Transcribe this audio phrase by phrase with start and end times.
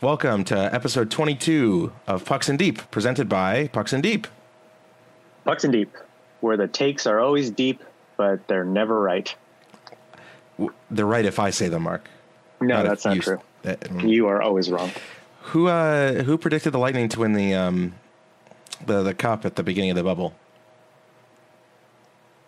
[0.00, 4.26] Welcome to episode 22 of Pucks and Deep, presented by Pucks and Deep.
[5.44, 5.90] Pucks and Deep,
[6.40, 7.82] where the takes are always deep,
[8.16, 9.34] but they're never right.
[10.58, 12.08] W- They're right if I say them, Mark.
[12.60, 13.40] No, if that's not you- true.
[13.64, 13.74] uh,
[14.04, 14.90] You are always wrong.
[15.42, 17.94] Who uh, who predicted the Lightning to win the um,
[18.84, 20.34] the the cup at the beginning of the bubble?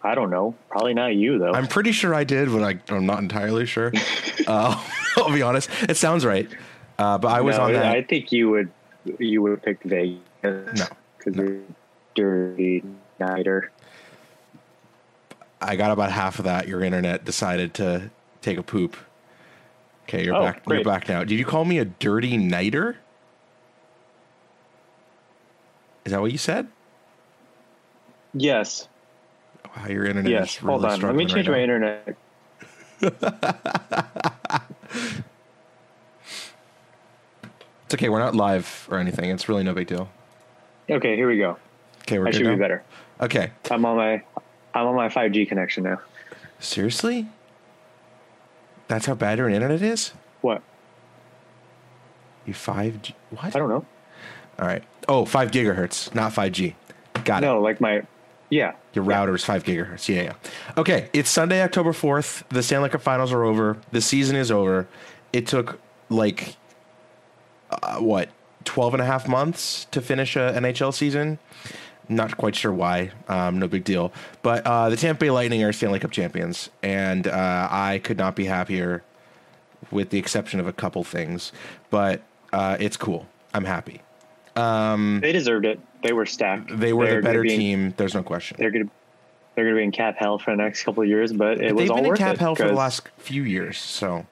[0.03, 0.55] I don't know.
[0.69, 1.53] Probably not you though.
[1.53, 3.93] I'm pretty sure I did, but I, I'm not entirely sure.
[4.49, 4.85] uh,
[5.17, 5.71] I'll be honest.
[5.89, 6.49] It sounds right,
[6.99, 7.97] uh, but I was no, on that.
[7.97, 8.71] I think you would
[9.19, 10.21] you would pick Vegas.
[10.43, 10.87] No,
[11.19, 11.61] because you're
[12.15, 12.85] dirty
[13.19, 13.71] nighter.
[15.61, 16.69] I got about half of that.
[16.69, 18.11] Your internet decided to
[18.43, 18.97] take a poop.
[20.05, 20.63] Okay, you're Oh, back.
[20.69, 21.25] You're back now.
[21.25, 22.97] Did you call me a dirty nighter?
[26.05, 26.69] Is that what you said?
[28.33, 28.89] Yes.
[29.77, 30.57] Wow, your internet Yes.
[30.57, 31.01] is really Hold on.
[31.01, 31.99] Let me change right my now.
[33.01, 35.23] internet.
[37.89, 38.11] It's okay.
[38.11, 39.31] We're not live or anything.
[39.31, 40.11] It's really no big deal.
[40.91, 41.57] Okay, here we go.
[42.03, 42.51] Okay, we're I should now?
[42.51, 42.83] be better.
[43.19, 43.51] Okay.
[43.71, 44.23] I'm on my
[44.75, 45.99] I'm on my 5G connection now.
[46.59, 47.29] Seriously?
[48.89, 50.13] That's how bad your internet is?
[50.43, 50.63] What?
[52.45, 53.15] You 5G?
[53.31, 53.57] What?
[53.57, 53.87] I don't know.
[54.59, 54.85] All right.
[55.09, 56.75] Oh, 5 gigahertz, not 5G.
[57.25, 57.47] Got it.
[57.47, 58.03] No, like my
[58.51, 58.75] yeah.
[58.93, 60.15] Your router's 5 gigahertz.
[60.15, 60.33] Yeah, yeah.
[60.77, 62.43] Okay, it's Sunday, October 4th.
[62.51, 63.79] The Stanley Cup finals are over.
[63.93, 64.87] The season is over.
[65.33, 66.57] It took like,
[67.71, 68.29] uh, what,
[68.65, 71.39] 12 and a half months to finish a NHL season?
[72.09, 73.11] Not quite sure why.
[73.29, 74.13] Um, no big deal.
[74.43, 78.35] But uh, the Tampa Bay Lightning are Stanley Cup champions, and uh, I could not
[78.35, 79.03] be happier,
[79.91, 81.53] with the exception of a couple things.
[81.91, 83.27] But uh, it's cool.
[83.53, 84.01] I'm happy.
[84.55, 85.81] They deserved it.
[86.03, 86.77] They were stacked.
[86.79, 87.95] They were They're the better be in- team.
[87.97, 88.57] There's no question.
[88.59, 88.89] They're gonna
[89.55, 91.83] they're gonna be in cap hell for the next couple of years, but it was
[91.83, 92.41] They've all been in cap it.
[92.41, 94.27] hell for the last few years, so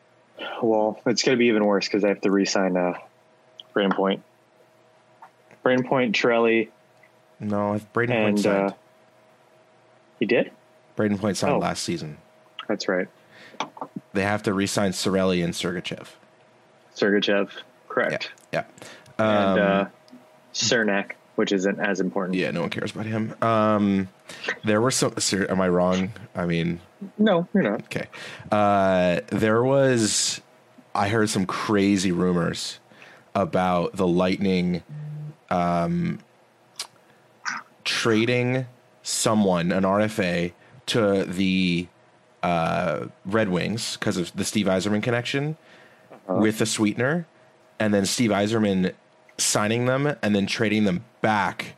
[0.63, 2.95] Well, it's gonna be even worse because I have to re-sign uh,
[3.77, 4.23] Brayden Point,
[5.65, 6.69] Brayden Point, Trelly,
[7.41, 7.75] no.
[7.75, 8.71] if Brayden Point and signed.
[8.71, 8.75] uh,
[10.19, 10.51] he did.
[10.97, 11.59] Brayden Point signed oh.
[11.59, 12.17] last season.
[12.69, 13.07] That's right,
[14.15, 16.07] They have to re-sign Cirelli and Sergachev.
[16.97, 17.51] Sergachev,
[17.89, 18.65] correct, yeah,
[19.19, 19.85] and um, uh,
[20.55, 22.37] Cernak, which isn't as important.
[22.39, 22.51] yeah.
[22.51, 23.35] No one cares about him.
[23.43, 24.09] Um,
[24.65, 25.15] there were some.
[25.19, 26.13] Ser- am I wrong?
[26.35, 26.81] I mean,
[27.19, 27.83] No, you're not.
[27.85, 28.07] okay.
[28.51, 30.41] Uh, there was.
[30.95, 32.81] I heard some crazy rumors
[33.37, 34.83] about the Lightning
[35.51, 36.19] um,
[37.85, 38.67] trading
[39.03, 40.53] someone, an RFA,
[40.87, 41.87] to the
[42.43, 45.57] uh, Red Wings because of the Steve Yzerman connection
[46.29, 47.27] with a sweetener,
[47.79, 48.93] and then Steve Yzerman
[49.39, 51.77] signing them and then trading them back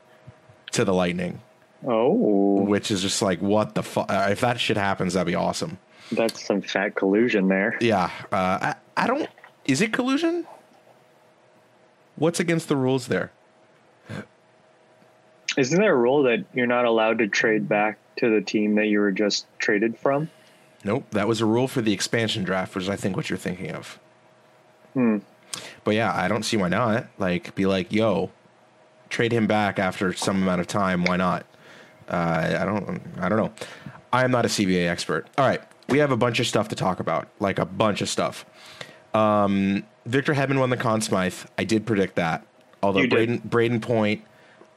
[0.73, 1.41] to the Lightning,
[1.87, 4.11] Oh, which is just like what the fuck.
[4.11, 5.79] Uh, if that shit happens, that'd be awesome.
[6.13, 7.77] that's some fat collusion there.
[7.81, 9.29] Yeah, uh, I, I don't.
[9.67, 10.47] Is it collusion?
[12.19, 13.31] What's against the rules there?
[15.57, 18.87] Isn't there a rule that you're not allowed to trade back to the team that
[18.87, 20.31] you were just traded from?
[20.85, 23.39] Nope, that was a rule for the expansion draft, which is I think what you're
[23.39, 23.99] thinking of.
[24.95, 25.19] Hmm.
[25.85, 27.07] But yeah, I don't see why not.
[27.19, 28.31] Like, be like, yo,
[29.09, 31.05] trade him back after some amount of time.
[31.05, 31.47] Why not?
[32.09, 33.01] Uh, I don't.
[33.19, 33.53] I don't know.
[34.13, 35.27] I am not a CBA expert.
[35.37, 38.09] All right, we have a bunch of stuff to talk about, like a bunch of
[38.09, 38.45] stuff.
[39.15, 41.35] Um, Victor Hedman won the Conn Smythe.
[41.57, 42.47] I did predict that.
[42.83, 44.23] Although Brayden Brayden Point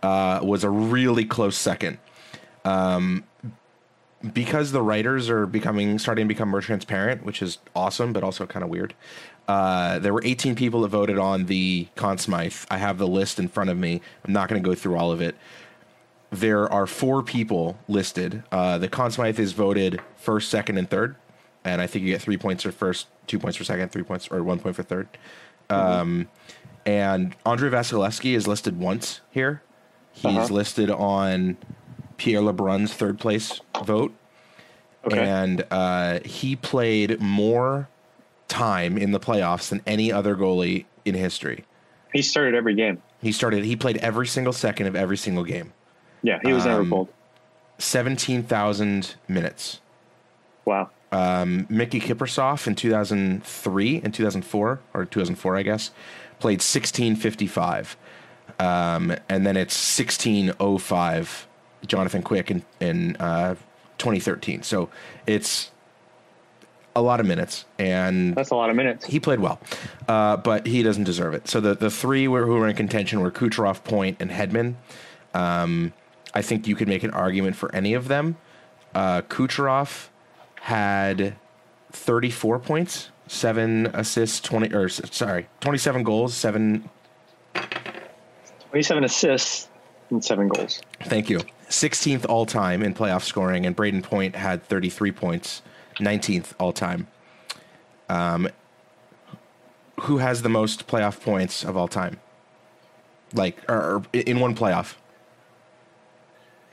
[0.01, 1.97] uh, was a really close second.
[2.65, 3.23] Um,
[4.33, 8.45] because the writers are becoming starting to become more transparent, which is awesome, but also
[8.45, 8.93] kind of weird.
[9.47, 12.55] Uh, there were 18 people that voted on the Conn Smythe.
[12.69, 14.01] I have the list in front of me.
[14.23, 15.35] I'm not going to go through all of it.
[16.29, 18.43] There are four people listed.
[18.51, 21.15] Uh, the Conn Smythe is voted first, second, and third,
[21.65, 24.27] and I think you get three points for first, two points for second, three points
[24.29, 25.07] or one point for 3rd
[25.69, 26.27] Um,
[26.85, 29.61] and Andrei Vasilevskiy is listed once here.
[30.11, 30.53] He's Uh-huh.
[30.53, 31.55] listed on
[32.17, 34.13] Pierre LeBrun's third place vote
[35.05, 35.17] Okay.
[35.17, 37.87] and uh, he played more
[38.49, 41.63] time in the playoffs than any other goalie in history.
[42.13, 43.01] he started every game.
[43.21, 43.63] He started.
[43.63, 45.71] He played every single second of every single game.
[46.21, 47.07] Yeah, he was never Um, pulled.
[47.77, 49.79] Seventeen thousand minutes.
[50.65, 50.89] Wow.
[51.11, 55.57] Um, Miikka Kiprusoff in two thousand three and two thousand four or two thousand four,
[55.57, 55.91] I guess,
[56.39, 57.97] played sixteen fifty five,
[58.59, 61.47] um, and then it's sixteen oh five.
[61.85, 63.55] Jonathan Quick in in uh,
[63.97, 64.63] twenty thirteen.
[64.63, 64.89] So
[65.27, 65.71] it's
[66.95, 69.05] a lot of minutes and That's a lot of minutes.
[69.05, 69.59] he played well,
[70.09, 71.47] uh, but he doesn't deserve it.
[71.47, 74.75] So the the three were, who were in contention were Kucherov, Point, and Hedman.
[75.33, 75.93] Um,
[76.33, 78.37] I think you could make an argument for any of them.
[78.93, 80.09] Uh, Kucherov
[80.61, 81.35] had
[81.91, 86.89] 34 points, seven assists, twenty or sorry, twenty-seven goals, seven.
[88.69, 89.67] 27 assists
[90.11, 90.81] and seven goals.
[91.03, 91.41] Thank you.
[91.67, 95.63] Sixteenth all time in playoff scoring, and Brayden Point had thirty-three points,
[95.99, 97.07] nineteenth all time.
[98.07, 98.47] Um,
[100.01, 102.19] who has the most playoff points of all time?
[103.33, 104.95] Like, or, or in one playoff?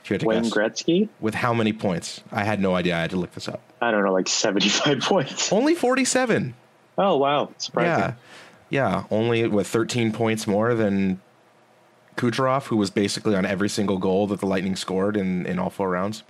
[0.03, 0.53] If you had to Wayne guess.
[0.53, 1.09] Gretzky?
[1.19, 2.21] With how many points?
[2.31, 2.95] I had no idea.
[2.97, 3.61] I had to look this up.
[3.81, 5.51] I don't know, like 75 points.
[5.53, 6.53] Only forty-seven.
[6.97, 7.47] Oh, wow.
[7.47, 8.15] Yeah, Surprising.
[8.69, 9.03] yeah.
[9.11, 11.21] Only with 13 points more than
[12.17, 15.69] Kucherov, who was basically on every single goal that the Lightning scored in in all
[15.69, 16.23] four rounds.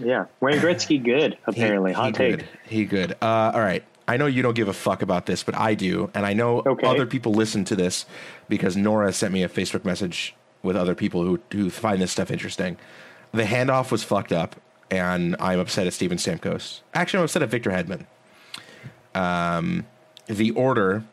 [0.00, 0.26] Yeah.
[0.40, 1.90] Wayne Gretzky, good, apparently.
[1.90, 2.36] he, Hot take.
[2.38, 2.48] good.
[2.68, 3.12] He good.
[3.20, 3.84] Uh, all right.
[4.08, 6.62] I know you don't give a fuck about this, but I do, and I know
[6.66, 6.86] Okay.
[6.86, 8.06] other people listen to this
[8.48, 12.30] because Nora sent me a Facebook message with other people who who find this stuff
[12.30, 12.76] interesting.
[13.32, 14.56] The handoff was fucked up,
[14.90, 16.80] and I'm upset at Steven Stamkos.
[16.94, 18.06] Actually, I'm upset at Victor Hedman.
[19.14, 19.86] Um,
[20.26, 21.04] the order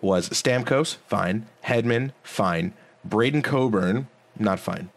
[0.00, 1.46] was Stamkos, fine.
[1.64, 2.72] Hedman, fine.
[3.04, 4.08] Braydon Coburn,
[4.38, 4.90] not fine.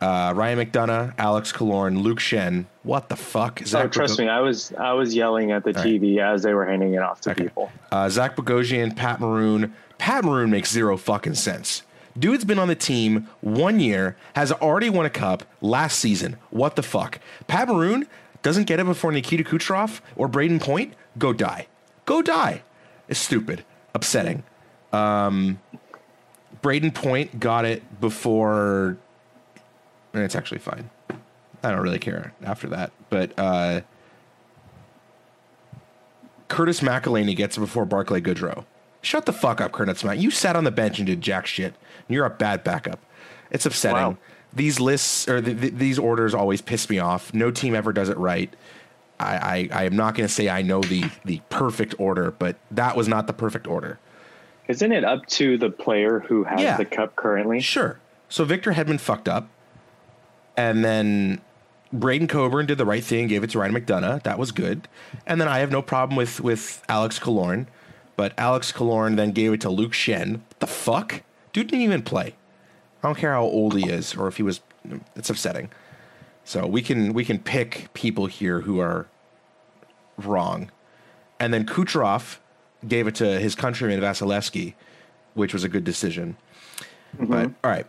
[0.00, 2.66] Uh, Ryan McDonagh, Alex Killorn, Luke Schenn.
[2.82, 3.60] What the fuck?
[3.62, 5.86] Oh, Zach trust Bogo- me, I was I was yelling at the right.
[5.86, 7.44] TV as they were handing it off to Okay.
[7.44, 7.72] people.
[7.90, 9.74] Uh, Zach Bogosian, Pat Maroon.
[9.98, 11.82] Pat Maroon makes zero fucking sense.
[12.18, 16.36] Dude's been on the team one year, has already won a cup last season.
[16.50, 17.20] What the fuck?
[17.46, 18.06] Pat Maroon
[18.42, 20.94] doesn't get it before Nikita Kucherov or Brayden Point.
[21.18, 21.66] Go die.
[22.04, 22.62] Go die.
[23.08, 23.64] It's stupid.
[23.94, 24.44] Upsetting.
[24.92, 25.60] Um,
[26.62, 28.96] Brayden Point got it before.
[30.12, 30.90] And it's actually fine.
[31.62, 32.92] I don't really care after that.
[33.10, 33.80] But uh,
[36.48, 38.64] Curtis McElhinney gets it before Barclay Goodrow.
[39.06, 40.02] Shut the fuck up, Curtis.
[40.02, 41.74] You sat on the bench and did jack shit.
[42.08, 42.98] You're a bad backup.
[43.52, 43.96] It's upsetting.
[43.98, 44.18] Wow.
[44.52, 47.32] These lists or th- th- these orders always piss me off.
[47.32, 48.52] No team ever does it right.
[49.20, 52.56] I, I, I am not going to say I know the the perfect order, but
[52.72, 54.00] that was not the perfect order.
[54.66, 56.76] Isn't it up to the player who has Yeah.
[56.76, 57.60] the cup currently?
[57.60, 58.00] Sure.
[58.28, 59.48] So Victor Hedman fucked up.
[60.56, 61.40] And then
[61.92, 64.24] Braydon Coburn did the right thing, gave it to Ryan McDonagh.
[64.24, 64.88] That was good.
[65.28, 67.66] And then I have no problem with with Alex Killorn.
[68.16, 70.32] But Alex Killorn then gave it to Luke Schenn.
[70.32, 71.22] What the fuck?
[71.52, 72.34] Dude didn't even play.
[73.02, 74.60] I don't care how old he is or if he was
[75.14, 75.70] it's upsetting.
[76.44, 79.06] So we can we can pick people here who are
[80.16, 80.70] wrong.
[81.38, 82.38] And then Kucherov
[82.86, 84.74] gave it to his countryman Vasilevskiy,
[85.34, 86.36] which was a good decision.
[87.18, 87.86] But all right,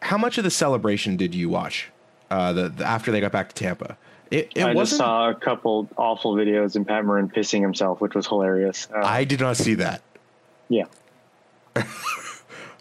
[0.00, 1.90] how much of the celebration did you watch?
[2.30, 3.96] Uh, the, the after they got back to Tampa,
[4.32, 8.14] it, it I just saw a couple awful videos in Pat Maroon pissing himself, which
[8.14, 8.88] was hilarious.
[8.92, 10.02] Uh, I did not see that.
[10.68, 10.84] yeah.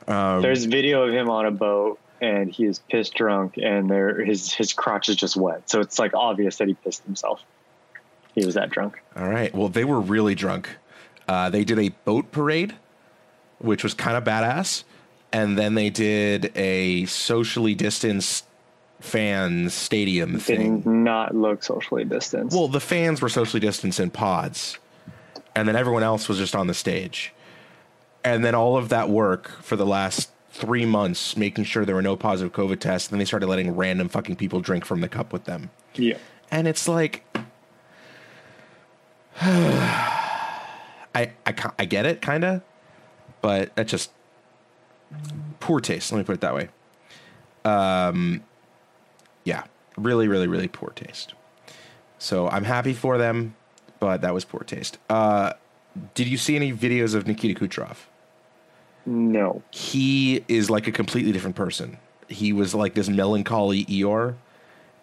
[0.07, 4.25] Um, There's video of him on a boat and he is pissed drunk and there
[4.25, 5.69] his his crotch is just wet.
[5.69, 7.42] So it's like obvious that he pissed himself.
[8.33, 9.01] He was that drunk.
[9.15, 9.54] All right.
[9.54, 10.69] Well, they were really drunk.
[11.27, 12.75] Uh, they did a boat parade,
[13.59, 14.83] which was kind of badass,
[15.31, 18.45] and then they did a socially distanced
[19.01, 20.81] fans stadium thing.
[20.81, 22.56] Did not look socially distanced.
[22.56, 24.77] Well, the fans were socially distanced in pods,
[25.56, 27.33] and then everyone else was just on the stage.
[28.24, 32.01] And then all of that work for the last three months, making sure there were
[32.01, 35.33] no positive COVID tests, then they started letting random fucking people drink from the cup
[35.33, 35.69] with them.
[35.95, 36.18] yeah.
[36.54, 37.24] And it's like,
[39.42, 40.12] I,
[41.15, 41.31] I,
[41.80, 42.62] I get it, kind of,
[43.42, 44.12] but that's just
[45.61, 46.11] poor taste.
[46.11, 46.69] Let me put it that way.
[47.64, 48.44] Um,
[49.44, 49.64] yeah,
[49.98, 51.33] really, really, really poor taste.
[52.19, 53.56] So I'm happy for them,
[54.00, 54.98] but that was poor taste.
[55.10, 55.54] Uh,
[56.14, 57.98] did you see any videos of Nikita Kucherov?
[59.06, 59.64] No.
[59.71, 61.98] he is like a completely different person.
[62.28, 64.36] He was like this melancholy Eeyore,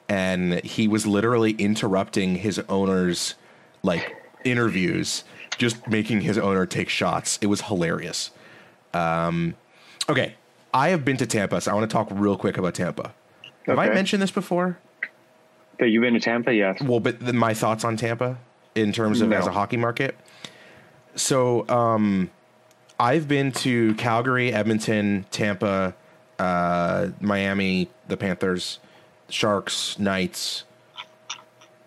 [0.08, 3.34] and he was literally interrupting his owner's
[3.82, 5.24] like interviews,
[5.58, 7.38] just making his owner take shots.
[7.42, 8.30] It was hilarious.
[8.94, 9.54] Um,
[10.08, 10.34] okay,
[10.72, 13.12] I have been to Tampa, so I want to talk real quick about Tampa.
[13.68, 14.78] Have I mentioned this before?
[15.78, 16.52] That you've been to Tampa?
[16.52, 16.82] Yes.
[16.82, 18.38] Well, but then my thoughts on Tampa
[18.74, 19.36] in terms of No.
[19.36, 20.16] as a hockey market.
[21.14, 22.30] So, um,
[22.98, 25.94] I've been to Calgary, Edmonton, Tampa,
[26.38, 28.80] uh, Miami, the Panthers,
[29.28, 30.64] Sharks, Knights,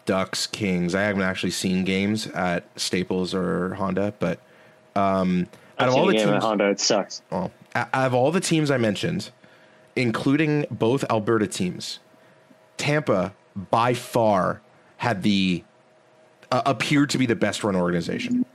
[0.06, 0.96] Ducks, Kings.
[0.96, 4.40] I haven't actually seen games at Staples or Honda, but
[4.96, 5.48] um,
[5.80, 6.70] out of all the teams, Honda.
[6.70, 7.22] It sucks.
[7.30, 9.32] well, out of all the teams I mentioned,
[9.96, 12.00] including both Alberta teams,
[12.78, 14.62] Tampa by far
[14.98, 15.64] had the
[16.52, 18.46] uh, appeared to be the best run organization.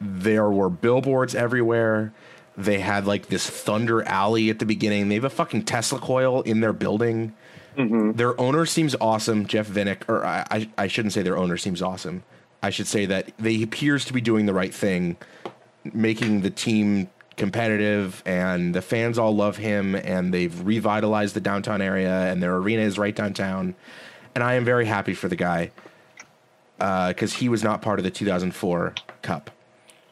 [0.00, 2.12] There were billboards everywhere.
[2.56, 5.08] They had like this Thunder Alley at the beginning.
[5.08, 7.34] They have a fucking Tesla coil in their building.
[8.12, 11.80] Their owner seems awesome, Jeff Vinik, or I, I, I shouldn't say their owner seems
[11.80, 12.24] awesome.
[12.62, 15.16] I should say that he appears to be doing the right thing,
[15.84, 17.08] making the team
[17.44, 22.54] competitive, and the fans all love him, and they've revitalized the downtown area, and their
[22.54, 23.74] arena is right downtown,
[24.34, 25.70] and I am very happy for the guy
[26.78, 29.50] because he was not part of the 2004 Cup.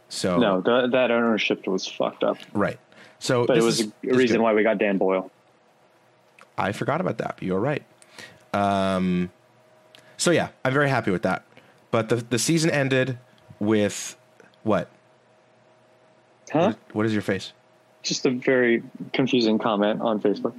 [0.08, 2.38] So No, th- that ownership was fucked up.
[2.54, 2.78] right.
[3.18, 5.30] So But it was is- a reason why we got Dan Boyle.
[6.56, 7.36] I forgot about that.
[7.40, 7.82] You're right.
[8.54, 9.30] Um,
[10.16, 11.44] so yeah, I'm very happy with that.
[11.90, 13.18] But the the season ended
[13.60, 14.16] with
[14.62, 14.88] what?
[16.52, 16.74] Huh?
[16.92, 17.52] What is your face?
[18.02, 20.54] Just a very confusing comment on Facebook.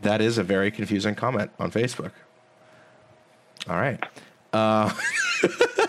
[0.00, 2.10] That is a very confusing comment on Facebook.
[3.68, 4.02] All right.
[4.52, 4.92] Uh,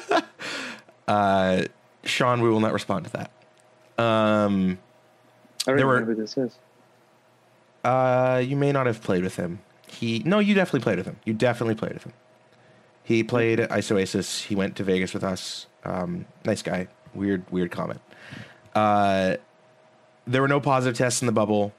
[1.08, 1.64] uh,
[2.04, 3.32] Sean, we will not respond to that.
[4.02, 4.78] Um,
[5.68, 6.58] I don't There were- who this is.
[7.84, 9.60] uh, you may not have played with him.
[9.88, 11.18] He no, you definitely played with him.
[11.26, 12.14] You definitely played with him.
[13.06, 14.42] He played Isoasis.
[14.44, 15.68] He went to Vegas with us.
[15.86, 16.88] Um, nice guy.
[17.14, 18.02] Weird, weird comment.
[18.74, 19.36] Uh,
[20.28, 21.72] there were no positive tests in the bubble.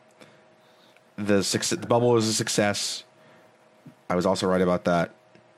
[1.16, 3.04] The success, the bubble was a success.
[4.08, 5.10] I was also right about that,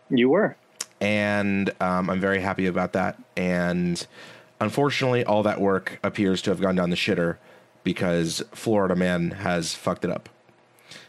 [0.08, 0.56] You were.
[1.02, 3.20] and um, I'm very happy about that.
[3.36, 4.04] And
[4.60, 7.36] unfortunately, all that work appears to have gone down the shitter
[7.84, 10.30] because Florida man has fucked it up.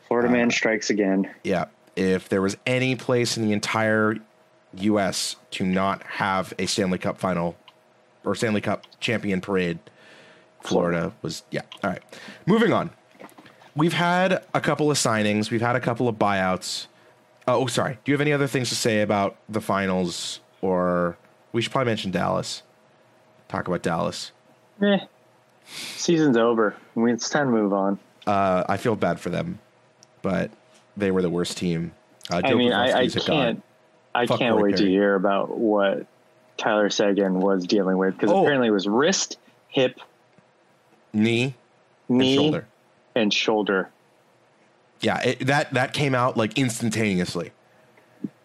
[0.08, 1.34] Florida Uh, man strikes again.
[1.46, 1.66] Yeah.
[1.96, 4.18] If there was any place in the entire
[4.76, 5.36] U.S.
[5.52, 7.56] to not have a Stanley Cup final
[8.24, 9.80] or Stanley Cup champion parade,
[10.62, 11.62] Florida was, yeah.
[11.84, 12.02] All right.
[12.46, 12.92] Moving on.
[13.76, 16.88] We've had a couple of signings, we've had a couple of buyouts.
[17.48, 17.98] Oh, sorry.
[18.04, 20.40] Do you have any other things to say about the finals?
[20.62, 21.18] Or
[21.52, 22.62] we should probably mention Dallas.
[23.48, 24.32] Talk about Dallas.
[24.84, 25.00] Eh.
[25.96, 26.76] Season's over.
[26.96, 28.00] I mean, it's time to move on.
[28.28, 29.60] Uh, I feel bad for them,
[30.22, 30.52] but
[30.98, 31.94] they were the worst team.
[32.30, 33.26] Uh, I mean, I, I Pavelski's a god.
[33.28, 33.64] can't.
[34.20, 36.06] I Fuck can't wait to hear about what
[36.58, 38.42] Tyler Seguin was dealing with because Oh.
[38.42, 39.38] apparently it was wrist,
[39.70, 40.00] hip,
[41.14, 41.56] knee,
[42.10, 42.68] knee, and shoulder.
[43.16, 43.90] and shoulder.
[45.02, 47.52] Yeah, it, that that came out like instantaneously.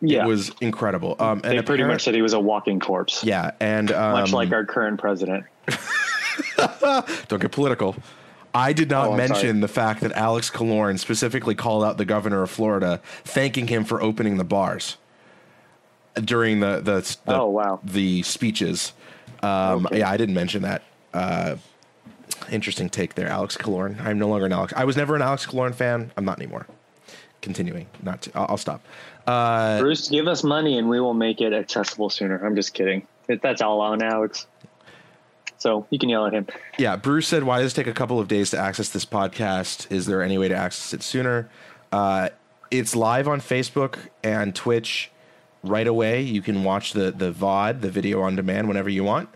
[0.01, 1.17] Yeah, It was incredible.
[1.19, 4.33] Um, and they pretty much said he was a walking corpse, yeah, and um, much
[4.33, 5.45] like our current president.
[7.29, 7.97] don't get political.
[8.55, 9.61] I did not Oh, mention sorry.
[9.61, 14.01] the fact that Alex Killorn specifically called out the governor of Florida, thanking him for
[14.01, 14.97] opening the bars
[16.15, 17.81] during the the, the Oh, wow.
[17.85, 18.93] the speeches.
[19.43, 19.99] Um, Okay.
[19.99, 20.83] Yeah, I didn't mention that.
[21.13, 21.57] Uh,
[22.51, 24.01] interesting take there, Alex Killorn.
[24.05, 24.73] I'm no longer an Alex.
[24.77, 26.11] I was never an Alex Killorn fan.
[26.17, 26.67] I'm not anymore.
[27.43, 28.23] Continuing, not.
[28.23, 28.83] To, I'll, I'll stop.
[29.27, 32.45] Uh, Bruce, give us money and we will make it accessible sooner.
[32.45, 33.07] I'm just kidding.
[33.27, 34.47] That's all on Alex.
[35.59, 36.47] So you can yell at him.
[36.79, 39.91] Yeah, Bruce said, "Why does it take a couple of days to access this podcast?
[39.91, 41.49] Is there any way to access it sooner?"
[41.91, 42.29] Uh,
[42.71, 45.11] it's live on Facebook and Twitch
[45.65, 46.23] right away.
[46.23, 49.29] You can watch the the VOD, the video on demand, whenever you want.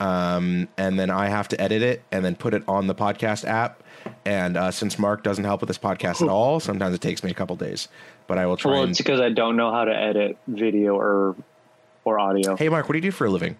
[0.00, 3.44] Um, and then I have to edit it and then put it on the podcast
[3.44, 3.82] app.
[4.24, 7.30] And uh, since Mark doesn't help with this podcast at all, sometimes it takes me
[7.30, 7.86] a couple days.
[8.26, 8.72] But I will try.
[8.72, 11.36] Well, it's because I don't know how to edit video or
[12.04, 12.56] or audio.
[12.56, 13.56] hey, Mark, what do you do for a living?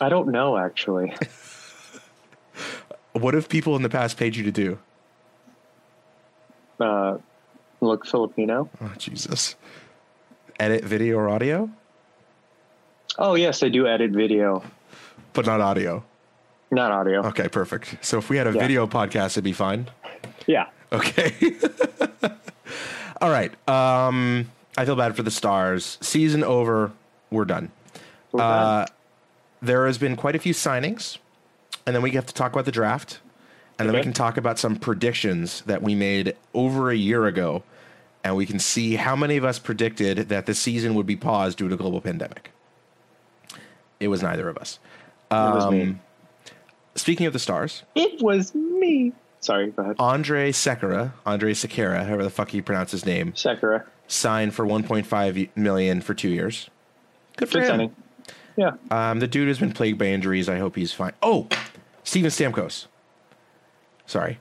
[0.00, 1.14] I don't know actually.
[3.12, 4.78] What have people in the past paid you to do?
[6.78, 7.16] Uh,
[7.80, 8.68] look Filipino.
[8.80, 9.56] Oh, Jesus.
[10.58, 11.70] Edit video or audio,
[13.18, 14.62] Oh yes, I do edit video,
[15.32, 16.04] but not audio.
[16.70, 17.24] not audio.
[17.28, 17.96] Okay, perfect.
[18.04, 18.60] So if we had a Yeah.
[18.60, 19.86] video podcast, it'd be fine.
[20.46, 20.66] Yeah.
[20.92, 21.34] Okay.
[23.20, 23.52] All right.
[23.68, 25.96] Um, I feel bad for the stars.
[26.02, 26.92] Season over.
[27.30, 27.70] We're done.
[28.32, 28.86] We're Uh, done.
[29.62, 31.16] there has been quite a few signings,
[31.86, 33.20] and then we have to talk about the draft,
[33.78, 37.62] and then we can talk about some predictions that we made over a year ago,
[38.26, 41.58] and we can see how many of us predicted that the season would be paused
[41.58, 42.50] due to global pandemic.
[44.00, 44.78] It was neither of us.
[45.30, 45.82] it was me.
[45.82, 46.00] Um,
[46.96, 49.12] Speaking of the stars, It was me.
[49.40, 49.96] Sorry, go ahead.
[50.00, 53.84] Andre Sekera, Andre Sekera, however the fuck you pronounce his name, Sakura.
[54.08, 56.68] signed for 1.5 million for two years.
[57.36, 57.68] Good for Good him.
[57.68, 57.96] signing.
[58.56, 58.72] Yeah.
[58.90, 60.48] Um, the dude has been plagued by injuries.
[60.48, 61.12] I hope he's fine.
[61.22, 61.46] Oh,
[62.02, 62.86] Steven Stamkos.
[64.06, 64.38] Sorry.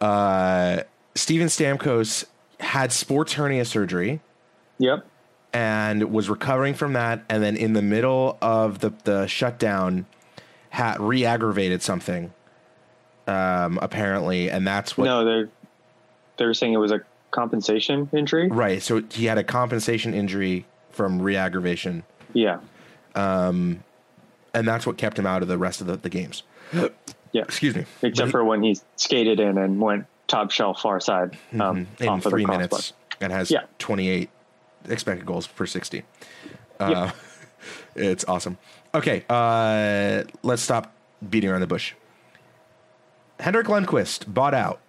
[0.00, 0.82] Uh,
[1.16, 2.24] Steven Stamkos
[2.60, 4.20] had sports hernia surgery
[4.78, 5.06] Yep.
[5.52, 7.24] and was recovering from that.
[7.28, 10.06] And then in the middle of the, the shutdown,
[10.70, 12.32] had re aggravated something,
[13.26, 14.50] um, apparently.
[14.50, 15.04] And that's what.
[15.06, 15.48] No, they're
[16.36, 18.48] they're saying it was a compensation injury.
[18.48, 18.82] Right.
[18.82, 22.02] So he had a compensation injury from re aggravation.
[22.34, 22.60] Yeah.
[23.14, 23.82] Um,
[24.52, 26.42] and that's what kept him out of the rest of the, the games.
[27.32, 27.42] Yeah.
[27.42, 27.84] Excuse me.
[28.02, 32.24] Except for when he skated in and went top shelf far side um, in off
[32.26, 32.92] of three minutes.
[33.20, 33.60] and has Yeah.
[33.78, 34.28] 28
[34.88, 36.02] expected goals per 60.
[36.80, 37.16] Uh, Yep.
[37.96, 38.58] It's awesome.
[38.94, 40.92] Okay, uh, let's stop
[41.28, 41.94] beating around the bush.
[43.40, 44.80] Henrik Lundqvist bought out.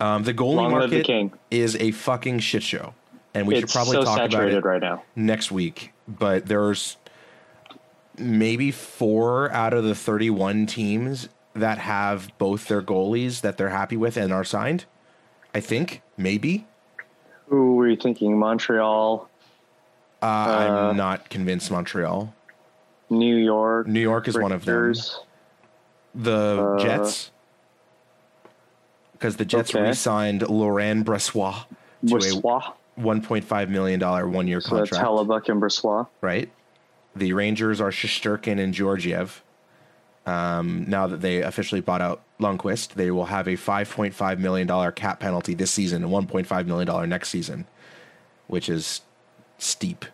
[0.00, 1.32] Um, the goalie Long market king.
[1.50, 2.94] is a fucking shit show,
[3.34, 5.02] and we should probably so talk about it right now.
[5.14, 5.92] next week.
[6.08, 6.96] But there's
[8.16, 13.96] maybe four out of the 31 teams that have both their goalies that they're happy
[13.96, 14.84] with and are signed.
[15.54, 16.66] I think maybe.
[17.48, 18.38] Who were you thinking?
[18.38, 19.28] Montreal,
[20.22, 21.70] Uh, Uh, I'm not convinced.
[21.70, 22.34] Montreal,
[23.10, 23.86] New York.
[23.86, 24.94] New York is one of them.
[26.14, 27.30] The Uh, Jets,
[29.12, 29.82] because the Jets okay.
[29.88, 31.66] re-signed Laurent Brossoit
[32.06, 32.72] to Brossoit.
[32.96, 35.06] a 1.5 million dollar one-year So that's contract.
[35.06, 36.06] Hellebuyck and Brossoit.
[36.22, 36.50] right?
[37.14, 39.42] The Rangers are Shesterkin and Georgiev.
[40.26, 45.20] Um, now that they officially bought out Lundqvist, they will have a $5.5 million cap
[45.20, 47.66] penalty this season and $1.5 million next season,
[48.48, 49.02] which is
[49.58, 50.04] steep,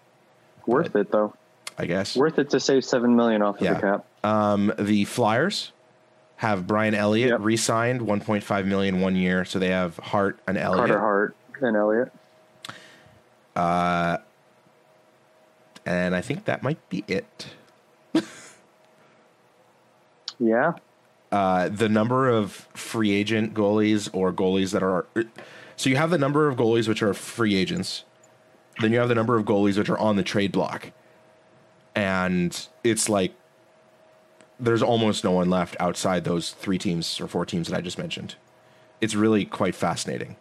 [0.67, 1.35] Worth it though.
[1.79, 2.15] I guess.
[2.15, 4.05] Worth it to save seven million off of the cap.
[4.23, 5.73] Um, the Flyers
[6.37, 7.39] have Brian Elliott Yep.
[7.41, 10.89] re-signed 1.5 million one year, so they have Hart and Elliott.
[10.89, 12.13] Carter Hart and Elliott.
[13.57, 14.19] Uh,
[15.87, 17.47] And I think that might be it.
[20.43, 20.73] Yeah.
[21.31, 25.07] uh, the number of free agent goalies or goalies that are
[25.77, 28.05] so you have the number of goalies which are free agents
[28.81, 30.91] then you have the number of goalies which are on the trade block
[31.95, 33.33] and it's like
[34.59, 37.99] there's almost no one left outside those three teams or four teams that i just
[37.99, 38.35] mentioned
[39.01, 40.37] it's really quite fascinating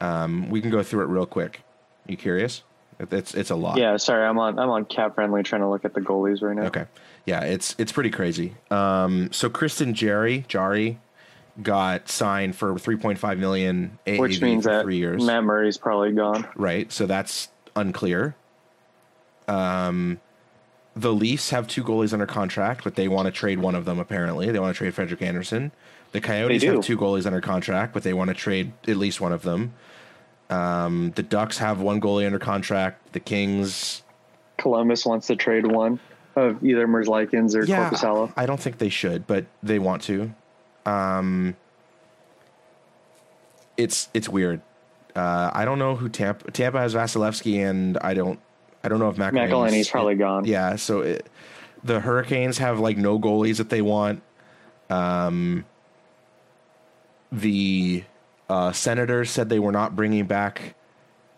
[0.00, 1.62] um, we can go through it real quick
[2.06, 2.62] you curious
[3.10, 3.98] it's it's a lot Yeah.
[3.98, 4.58] Sorry, I'm on.
[4.58, 6.62] I'm on cap friendly trying to look at the goalies right now.
[6.68, 6.86] Okay.
[7.26, 8.54] Yeah, it's it's pretty crazy.
[8.70, 11.00] Um, so Tristan Jarry Jarry
[11.62, 15.24] got signed for 3.5 million AAV Which means for that three years.
[15.24, 16.46] Matt Murray's probably gone.
[16.54, 16.90] right.
[16.92, 18.36] So that's unclear.
[19.48, 20.20] Um,
[20.94, 23.98] the Leafs have two goalies under contract, but they want to trade one of them.
[23.98, 25.72] Apparently, they want to trade Frederik Andersen.
[26.12, 29.32] The Coyotes have two goalies under contract, but they want to trade at least one
[29.32, 29.74] of them.
[30.48, 33.12] Um, the Ducks have one goalie under contract.
[33.12, 34.02] The Kings
[34.56, 36.00] Columbus wants to trade one
[36.36, 38.30] of either Merzlikins or yeah.
[38.36, 40.32] I don't think they should, but they want to.
[40.84, 41.56] Um,
[43.76, 44.60] it's it's weird.
[45.14, 48.38] Uh, I don't know who Tampa Tampa has Vasilevskiy, and I don't
[48.84, 50.44] I don't know if McElhinney's, McElhinney's probably gone.
[50.44, 51.26] Yeah, so it,
[51.82, 54.22] the Hurricanes have like no goalies that they want.
[54.90, 55.64] Um,
[57.32, 58.04] the
[58.48, 60.74] uh, Senators said they were not bringing back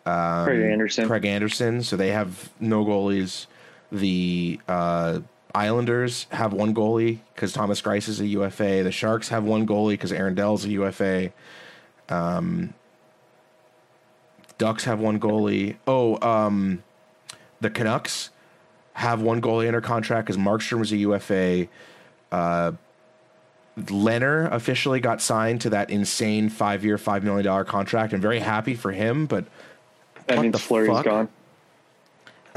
[0.04, 1.06] um, Craig Anderson.
[1.06, 3.46] Craig Anderson, so they have no goalies.
[3.90, 5.20] The uh,
[5.54, 8.82] Islanders have one goalie because Thomas Greiss is a UFA.
[8.82, 11.32] The Sharks have one goalie because Aaron Dell's a UFA.
[12.08, 12.74] Um,
[14.58, 15.76] Ducks have one goalie.
[15.86, 16.82] Oh, um,
[17.60, 18.30] the Canucks
[18.94, 21.68] have one goalie under contract because Markstrom was a UFA.
[22.32, 22.72] Uh,
[23.78, 28.12] Lehner officially got signed to that insane five-year, five million dollar contract.
[28.12, 29.44] I'm very happy for him, but
[30.26, 31.04] That what means the Fleury's fuck?
[31.04, 31.28] gone.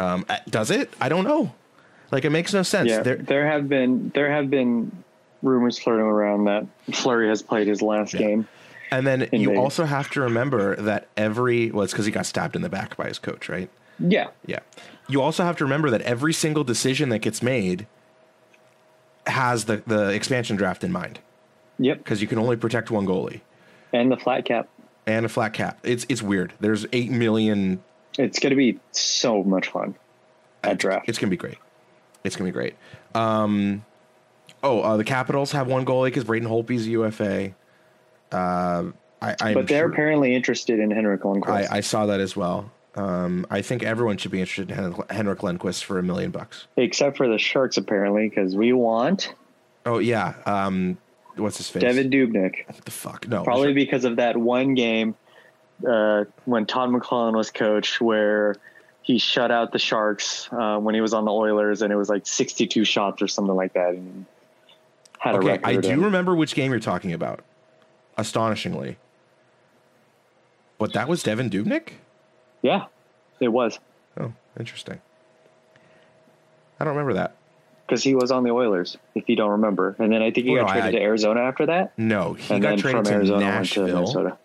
[0.01, 0.91] Um, uh, does it?
[0.99, 1.53] I don't know.
[2.11, 2.89] Like it makes no sense.
[2.89, 4.91] Yeah, There- there have been there have been
[5.41, 8.47] rumors flirting around that Fleury has played his last game.
[8.91, 9.57] and then you Vegas.
[9.59, 12.97] also have to remember that every well, it's because he got stabbed in the back
[12.97, 13.69] by his coach, right?
[13.99, 14.59] Yeah, Yeah.
[15.07, 17.85] You also have to remember that every single decision that gets made
[19.27, 21.19] has the, the expansion draft in mind
[21.79, 23.41] yep, because you can only protect one goalie
[23.93, 24.67] and the flat cap.
[25.05, 25.79] and a flat cap.
[25.83, 26.53] It's it's weird.
[26.59, 27.83] There's eight million.
[28.17, 29.95] It's going to be so much fun
[30.63, 31.07] at draft.
[31.09, 31.57] It's gonna be great.
[32.23, 32.75] It's gonna be great.
[33.15, 33.83] Um,
[34.63, 37.53] oh, uh, the Capitals have one goalie because Braden Holtby's a UFA.
[38.31, 41.71] Uh, I, I'm but they're sure- apparently interested in Henrik Lundqvist.
[41.71, 42.71] I, I saw that as well.
[42.95, 46.67] Um, I think everyone should be interested in Henrik Lundqvist for a million bucks.
[46.75, 49.33] except for the Sharks apparently because we want
[49.85, 50.35] Oh yeah.
[50.45, 50.97] Um,
[51.35, 51.83] what's his face?
[51.83, 52.67] Devan Dubnyk.
[52.67, 53.27] What the fuck?
[53.27, 53.43] No.
[53.43, 55.15] Probably because of that one game
[55.85, 58.55] uh, when Todd McLellan was coach, where
[59.01, 62.09] he shut out the Sharks uh, when he was on the Oilers, and it was
[62.09, 64.25] like 62 shots or something like that, and
[65.19, 65.65] had a Okay, record.
[65.67, 67.41] I do and- remember which game you're talking about.
[68.17, 68.97] Astonishingly.
[70.77, 71.89] But that was Devan Dubnyk?
[72.61, 72.85] yeah,
[73.39, 73.79] it was
[74.19, 74.99] Oh, interesting.
[76.79, 77.35] I don't remember that.
[77.85, 80.53] because he was on the Oilers, if you don't remember, and then I think he
[80.53, 83.05] Well, got no, traded I- to Arizona after that, No, he and got traded from
[83.05, 84.37] to Arizona went to Minnesota.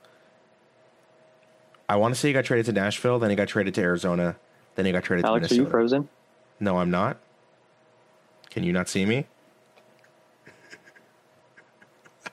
[1.88, 4.36] I want to say he got traded to Nashville, then he got traded to Arizona,
[4.74, 6.08] then he got traded Alex, to are you frozen?
[6.58, 7.18] No, I'm not.
[8.50, 9.26] Can you not see me?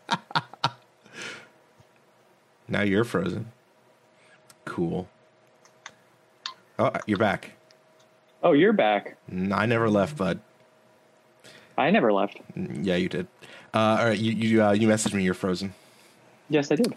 [2.68, 3.52] now you're frozen.
[4.66, 5.08] cool.
[6.80, 7.52] Oh, you're back.
[8.42, 9.18] Oh, you're back.
[9.32, 10.40] I never left, bud.
[11.78, 12.40] I never left.
[12.56, 13.28] Yeah, you did.
[13.74, 15.24] Uh, all right, you you uh, you messaged me.
[15.24, 15.74] You're frozen.
[16.50, 16.94] Yes, I did.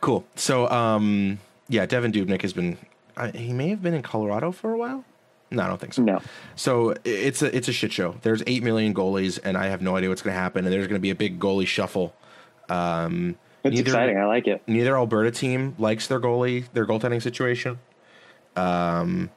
[0.00, 0.24] Cool.
[0.36, 1.38] So, um,
[1.72, 2.76] yeah, Devan Dubnyk has been.
[3.16, 5.04] Uh, he may have been in Colorado for a while.
[5.50, 6.02] No, I don't think so.
[6.02, 6.20] No.
[6.54, 8.14] So it's a it's a shit show.
[8.22, 10.64] There's eight million goalies, and I have no idea what's going to happen.
[10.64, 12.14] And there's going to be a big goalie shuffle.
[12.68, 14.18] Um, It's neither- exciting.
[14.18, 14.62] I like it.
[14.66, 17.78] Neither Alberta team likes their goalie, their goaltending situation.
[18.54, 19.30] Um,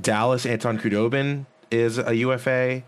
[0.00, 2.82] Dallas Anton Khudobin is a UFA.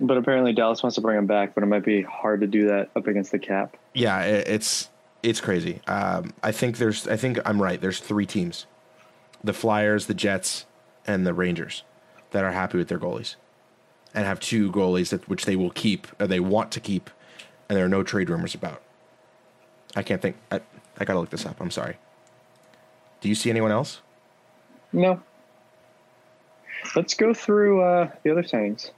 [0.00, 2.68] But apparently Dallas wants to bring him back, but it might be hard to do
[2.68, 3.76] that up against the cap.
[3.94, 4.88] Yeah, i it's
[5.22, 5.80] it's crazy.
[5.86, 7.80] Um, I think there's I think I'm right.
[7.80, 8.66] There's three teams:
[9.42, 10.66] the Flyers, the Jets,
[11.06, 11.82] and the Rangers
[12.30, 13.36] that are happy with their goalies,
[14.14, 17.10] and have two goalies that which they will keep or they want to keep,
[17.68, 18.82] and there are no trade rumors about.
[19.96, 20.36] I can't think.
[20.50, 20.60] I,
[20.98, 21.60] I gotta look this up.
[21.60, 21.96] I'm sorry.
[23.20, 24.00] Do you see anyone else?
[24.92, 25.20] No.
[26.94, 28.90] Let's go through uh, the other signings.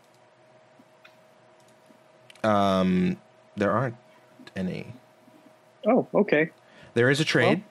[2.45, 3.17] Um,
[3.57, 3.97] there aren't
[4.57, 4.93] any.
[5.87, 6.51] Oh, okay.
[6.95, 7.63] There is a trade.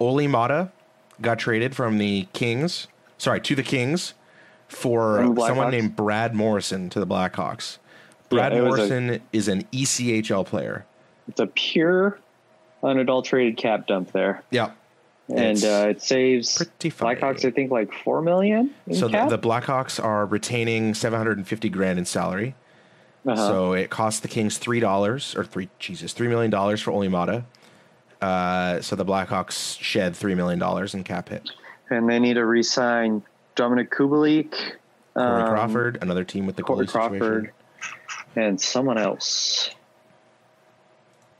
[0.00, 0.70] Olli Maatta
[1.20, 2.86] got traded from the Kings.
[3.16, 4.14] Sorry, to the Kings
[4.68, 5.70] for the someone Blackhawks?
[5.72, 7.78] named Brad Morrison to the Blackhawks.
[8.28, 10.84] Brad it was a- Morrison is an ECHL player.
[11.28, 12.18] It's a pure,
[12.82, 14.70] unadulterated cap dump there, Yeah.
[15.34, 17.16] and uh, it saves pretty funny.
[17.20, 17.44] Blackhawks.
[17.44, 18.70] I think like four million.
[18.86, 22.54] In So the, the Blackhawks are retaining 750 grand in salary.
[23.28, 23.48] Uh-huh.
[23.48, 27.08] So it cost the Kings three dollars or three Jesus three million dollars for Olli
[27.08, 27.44] Maatta.
[28.22, 31.50] Uh, so the Blackhawks shed three million dollars in cap hit.
[31.90, 33.22] and they need to re-sign
[33.54, 34.52] Dominik Kubalik,
[35.14, 37.52] Corey um, Crawford, another team with the Corey Crawford, situation.
[38.36, 39.70] and someone else.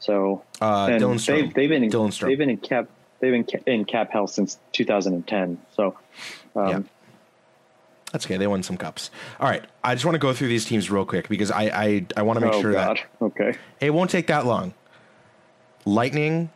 [0.00, 2.28] So Uh, and Dylan they've, they've been in, Dylan Strome.
[2.28, 2.88] they've been in cap
[3.20, 5.58] they've been ca- in cap hell since 2010.
[5.74, 5.96] So
[6.54, 6.80] um, Yeah.
[8.12, 8.36] That's okay.
[8.36, 9.10] They won some cups.
[9.38, 9.64] All right.
[9.84, 12.38] I just want to go through these teams real quick because I I, I want
[12.38, 13.58] to make oh sure god, that okay.
[13.80, 14.74] it won't take that long.
[15.84, 16.50] Lightning,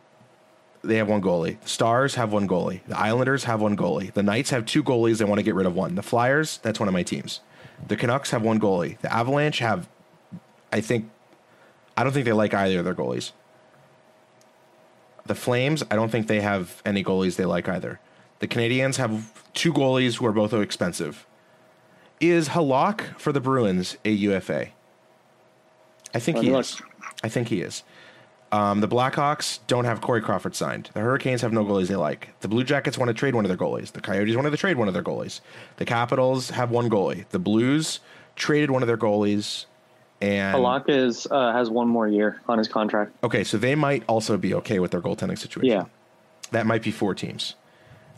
[0.83, 1.57] they have one goalie.
[1.67, 2.81] Stars have one goalie.
[2.87, 4.13] The Islanders have one goalie.
[4.13, 5.17] The Knights have two goalies.
[5.17, 5.95] They want to get rid of one.
[5.95, 7.39] The Flyers, that's one of my teams.
[7.87, 8.99] The Canucks have one goalie.
[8.99, 9.87] The Avalanche have,
[10.71, 11.09] I think,
[11.95, 13.31] I don't think they like either of their goalies.
[15.25, 17.99] The Flames, I don't think they have any goalies they like either.
[18.39, 21.25] The Canadiens have two goalies who are both expensive.
[22.23, 24.67] Is Halak for the Bruins a UFA?
[26.13, 26.81] I think he is.
[27.21, 27.83] I think he is.
[28.53, 30.89] Um, the Blackhawks don't have Corey Crawford signed.
[30.93, 32.29] The Hurricanes have no goalies they like.
[32.39, 33.91] The Blue Jackets want to trade one of their goalies.
[33.91, 35.41] The Coyotes want to trade one of their goalies.
[35.77, 37.27] The Capitals have one goalie.
[37.29, 37.99] The Blues
[38.37, 39.65] traded one of their goalies.
[40.21, 43.11] And Halak is uh, has one more year on his contract.
[43.23, 45.69] okay, so they might also be okay with their goaltending situation.
[45.69, 45.85] Yeah.
[46.51, 47.55] that might be four teams.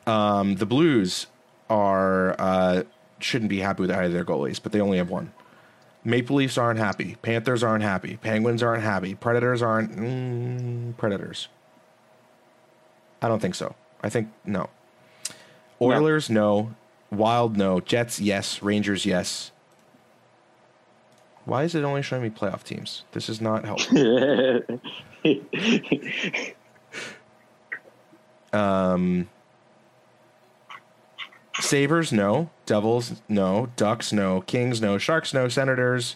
[0.05, 1.25] Um, the Blues
[1.69, 2.83] are uh,
[3.19, 5.31] shouldn't be happy with either of their goalies, but they only have one.
[6.03, 7.15] Maple Leafs aren't happy.
[7.21, 8.17] Panthers aren't happy.
[8.17, 9.15] Penguins aren't happy.
[9.15, 11.47] Predators aren't mm, Predators.
[13.21, 13.75] I don't think so.
[14.03, 14.69] I think no.
[15.81, 16.75] Oilers no.
[17.11, 17.79] Wild no.
[17.79, 18.61] Jets yes.
[18.61, 19.51] Rangers yes.
[21.45, 23.03] Why is it only showing me playoff teams?
[23.13, 24.79] This is not helpful.
[28.55, 29.27] Um,
[31.59, 32.49] Sabres, no.
[32.65, 33.69] Devils, no.
[33.75, 34.41] Ducks, no.
[34.41, 34.97] Kings, no.
[34.97, 35.47] Sharks, no.
[35.47, 36.15] Senators,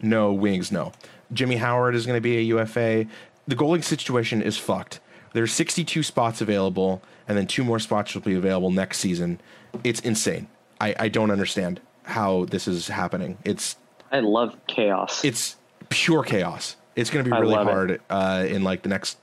[0.00, 0.32] no.
[0.32, 0.92] Wings, no.
[1.32, 3.06] Jimmy Howard is going to be a UFA.
[3.46, 5.00] The goalie situation is fucked.
[5.32, 9.40] There's 62 spots available, and then two more spots will be available next season.
[9.84, 10.48] It's insane.
[10.80, 13.36] I, I don't understand how this is happening.
[13.44, 13.76] It's
[14.10, 15.24] I love chaos.
[15.24, 15.56] it's
[15.90, 16.76] pure chaos.
[16.96, 19.18] It's going to be really hard uh, in like the next,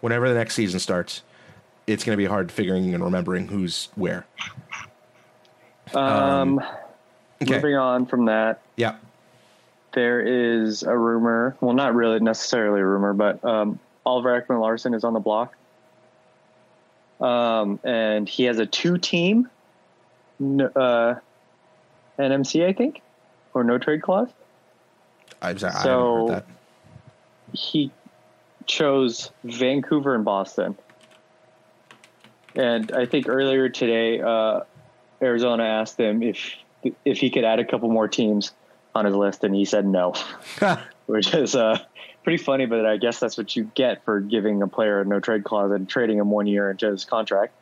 [0.00, 1.22] whenever the next season starts.
[1.86, 4.26] It's going to be hard figuring and remembering who's where.
[5.94, 6.60] Um,
[7.42, 7.54] Okay.
[7.56, 8.96] moving on from that, Yeah.
[9.92, 11.56] there is a rumor.
[11.60, 15.54] Well, not really necessarily a rumor, but um, Oliver Ekman-Larsson is on the block,
[17.20, 19.50] um, and he has a two-team
[20.40, 21.16] n- uh,
[22.18, 23.02] NMC, I think,
[23.52, 24.28] or no trade clause.
[25.42, 26.44] I, I So- haven't heard that.
[27.52, 27.90] he
[28.66, 30.76] chose Vancouver and Boston.
[32.54, 34.60] And I think earlier today, uh,
[35.22, 36.54] Arizona asked him if
[37.04, 38.52] if he could add a couple more teams
[38.94, 40.14] on his list, and he said no,
[41.06, 41.78] which is uh,
[42.22, 42.66] pretty funny.
[42.66, 45.72] But I guess that's what you get for giving a player a no trade clause
[45.72, 47.52] and trading him one year into his contract.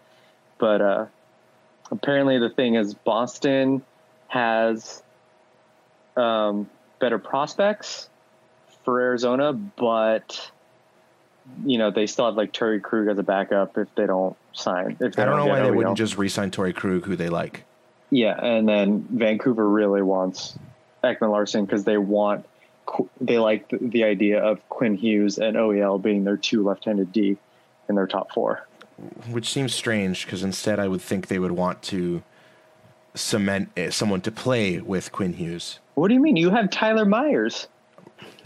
[0.59, 1.07] But uh,
[1.91, 3.83] apparently, the thing is, Boston
[4.29, 5.03] has
[6.17, 8.09] um, better prospects
[8.85, 10.51] for Arizona, but
[11.65, 14.97] you know, they still have like Torey Krug as a backup if they don't sign.
[15.01, 17.65] If they I don't know why they wouldn't just re-sign Torey Krug, who they like.
[18.11, 20.59] Yeah, and then Vancouver really wants
[21.03, 22.47] Ekman-Larsson because they want
[23.21, 27.37] they like the, the idea of Quinn Hughes and OEL being their two left-handed D
[27.89, 28.67] in their top four.
[29.31, 32.23] which seems strange because instead I would think they would want to
[33.15, 35.79] cement eh, someone to play with Quinn Hughes.
[35.95, 36.37] What do you mean?
[36.37, 37.69] You have Tyler Myers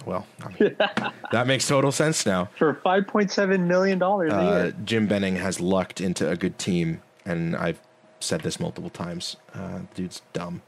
[0.08, 0.76] Well, I mean,
[1.32, 2.48] that makes total sense now.
[2.56, 4.74] for five point seven million dollars a Uh, year.
[4.84, 7.78] Jim Benning has lucked into a good team, and I've
[8.20, 9.36] said this multiple times.
[9.54, 10.62] Uh, dude's dumb.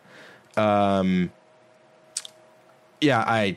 [0.59, 1.33] Um,
[3.01, 3.57] yeah, I.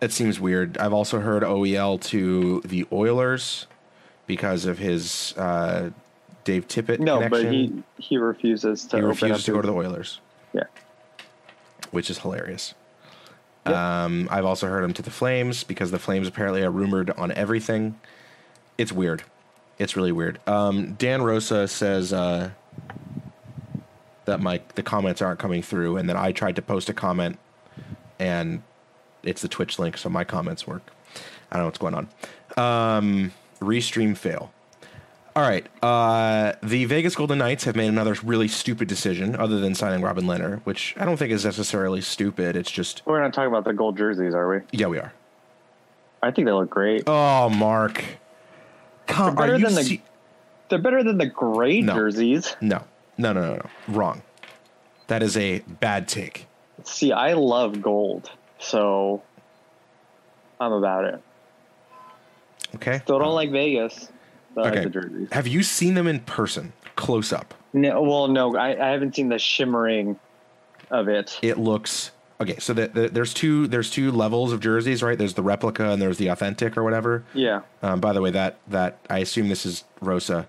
[0.00, 0.78] It seems weird.
[0.78, 3.66] I've also heard OEL to the Oilers
[4.26, 5.90] because of his uh,
[6.44, 7.44] Dave Tippett No, connection.
[7.44, 10.20] but he he refuses to he refuses to go to the Oilers.
[10.54, 10.62] Yeah.
[11.90, 12.74] which is hilarious.
[13.68, 13.76] Yep.
[13.76, 17.32] Um, I've also heard him to the Flames because the Flames apparently are rumored on
[17.32, 17.98] everything.
[18.76, 19.24] It's weird.
[19.78, 20.40] It's really weird.
[20.46, 22.50] Um, Dan Rosa says uh,
[24.24, 27.38] that my the comments aren't coming through, and then I tried to post a comment,
[28.18, 28.62] and
[29.22, 30.82] it's the Twitch link, so my comments work.
[31.50, 32.08] I don't know what's going on.
[32.56, 34.52] Um, restream fail.
[35.38, 35.64] All right.
[35.84, 40.24] Uh, the Vegas Golden Knights have made another really stupid decision, other than signing Robin
[40.24, 42.56] Lehner, which I don't think is necessarily stupid.
[42.56, 44.62] It's just, We're not talking about the gold jerseys, are we?
[44.72, 45.12] yeah, we are.
[46.24, 47.04] I think they look great.
[47.06, 48.02] Oh, Mark.
[49.06, 50.02] Come, They're better than the- se-
[50.70, 51.94] They're better than the gray No.
[51.94, 52.56] jerseys.
[52.60, 52.82] no,
[53.16, 53.66] no, no, no, no.
[53.86, 54.22] Wrong.
[55.06, 56.48] That is a bad take.
[56.82, 59.22] See, I love gold, so
[60.58, 61.22] I'm about it.
[62.74, 62.98] Okay.
[63.04, 64.08] Still don't like Vegas.
[64.56, 64.84] I Okay.
[64.84, 65.28] the jerseys.
[65.32, 67.54] Have you seen them in person, close up?
[67.72, 70.18] No, well, no, I, I haven't seen the shimmering
[70.90, 71.38] of it.
[71.42, 72.56] It looks okay.
[72.58, 75.16] So the, the, there's two there's two levels of jerseys, right?
[75.18, 77.24] There's the replica and there's the authentic or whatever.
[77.34, 77.60] Yeah.
[77.82, 80.46] Um, by the way, that that I assume this is Rosa.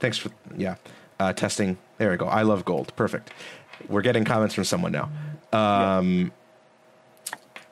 [0.00, 0.76] Thanks for yeah,
[1.18, 1.78] uh, testing.
[1.98, 2.26] There we go.
[2.26, 2.92] I love gold.
[2.96, 3.30] Perfect.
[3.88, 5.10] We're getting comments from someone now.
[5.52, 6.32] Um,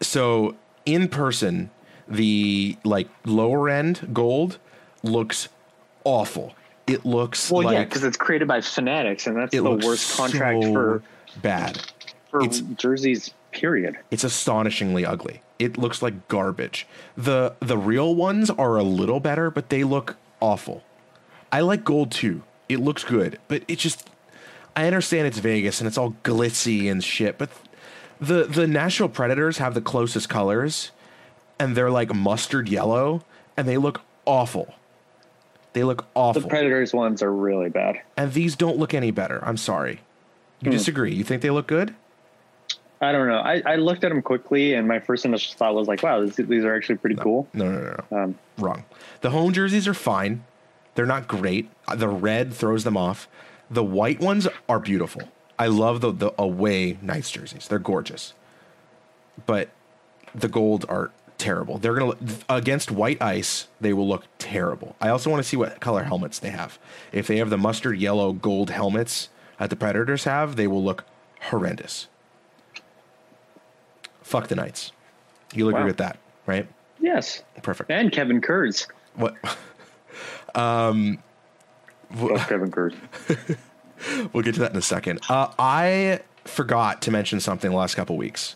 [0.00, 0.54] so
[0.84, 1.70] in person,
[2.08, 4.58] the like lower end gold
[5.02, 5.48] looks
[6.04, 6.54] awful.
[6.86, 10.72] It looks Well, yeah, because it's created by Fanatics, and that's the worst contract so
[10.72, 11.02] for
[11.42, 11.82] bad.
[12.30, 13.32] for it's- jerseys.
[13.52, 13.96] Period.
[14.10, 15.40] It's astonishingly ugly.
[15.58, 16.86] It looks like garbage.
[17.16, 20.84] The the real ones are a little better, but they look awful.
[21.50, 22.42] I like gold too.
[22.68, 24.10] It looks good, but it just
[24.76, 27.48] I understand it's Vegas and it's all glitzy and shit, but
[28.20, 30.90] the the Nashville Predators have the closest colors
[31.58, 33.22] and they're like mustard yellow
[33.56, 34.74] and they look awful.
[35.72, 36.42] They look awful.
[36.42, 36.48] The.
[36.48, 38.00] Predators ones are really bad.
[38.16, 39.42] and these don't look any better.
[39.44, 40.00] I'm sorry.
[40.60, 40.76] You Hmm.
[40.76, 41.14] disagree?
[41.14, 41.94] You think they look good?
[43.00, 43.38] I don't know.
[43.40, 46.36] I, I looked at them quickly, and my first initial thought was like, "Wow, this,
[46.36, 48.18] these are actually pretty cool." No, no, no, no.
[48.22, 48.84] Um, Wrong.
[49.20, 50.44] The home jerseys are fine.
[50.94, 51.68] They're not great.
[51.94, 53.28] The red throws them off.
[53.70, 55.22] The white ones are beautiful.
[55.58, 57.68] I love the the away Knights jerseys.
[57.68, 58.32] They're gorgeous.
[59.44, 59.68] But
[60.34, 61.78] the gold are terrible.
[61.78, 62.16] They're gonna
[62.48, 63.68] against white ice.
[63.80, 64.96] They will look terrible.
[65.00, 66.78] I also want to see what color helmets they have.
[67.12, 71.04] If they have the mustard yellow gold helmets that the Predators have, they will look
[71.42, 72.08] horrendous.
[74.22, 74.92] Fuck the Knights.
[75.54, 75.86] You'll agree Wow.
[75.86, 76.66] with that, right?
[77.00, 77.90] yes, Perfect.
[77.90, 78.86] and Kevin Kurz.
[79.14, 79.36] What?
[80.54, 81.18] Love
[82.48, 82.94] Kevin Kurz.
[84.34, 85.20] We'll get to that in a second.
[85.26, 88.54] Uh, I forgot to mention something the last couple weeks,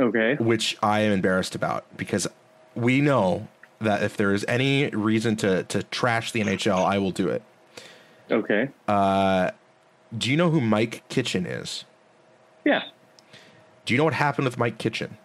[0.00, 0.36] Okay.
[0.36, 2.26] which I am embarrassed about because
[2.74, 3.48] we know
[3.80, 7.42] that if there is any reason to to trash the NHL, I will do it.
[8.30, 8.68] Okay.
[8.88, 9.50] Uh,
[10.16, 11.84] do you know who Mike Kitchen is?
[12.64, 12.82] yeah.
[13.86, 15.16] Do you know what happened with Mike Kitchen?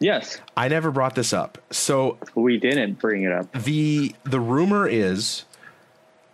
[0.00, 0.38] Yes.
[0.56, 1.56] I never brought this up.
[1.70, 3.50] So We didn't bring it up.
[3.52, 5.44] the the rumor is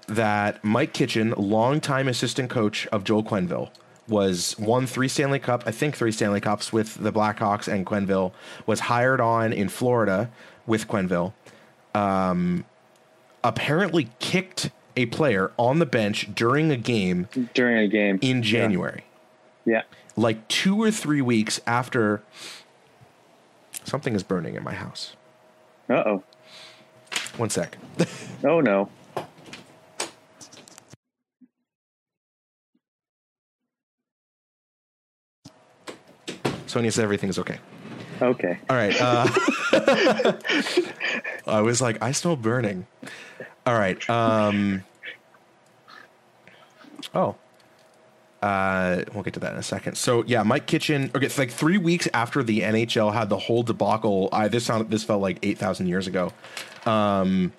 [0.08, 3.70] that Mike Kitchen, longtime assistant coach of Joel Quenneville,
[4.10, 8.32] was won three Stanley Cup, I think three Stanley Cups with the Blackhawks and Quenneville,
[8.66, 10.30] was hired on in Florida
[10.66, 11.32] with Quenneville.
[11.94, 12.64] Um,
[13.42, 19.04] apparently kicked a player on the bench during a game during a game in January,
[19.64, 19.82] Yeah.
[20.16, 22.22] like two or three weeks after
[23.84, 25.14] something is burning in my house.
[25.88, 26.22] Uh oh.
[27.36, 27.78] One sec.
[28.44, 28.88] Oh no.
[36.70, 37.58] Sonia says everything's okay.
[38.22, 38.58] Okay.
[38.68, 38.94] All right.
[39.00, 39.26] Uh,
[41.46, 42.86] I was like, I smell burning.
[43.66, 44.08] All right.
[44.10, 44.82] Um,
[47.14, 47.34] oh,
[48.42, 49.96] Uh, we'll get to that in a second.
[49.96, 51.10] So yeah, Mike Kitchen.
[51.14, 54.28] Okay, it's like three weeks after the NHL had the whole debacle.
[54.32, 56.32] I this sounded this felt like eight thousand years ago.
[56.86, 57.52] Um,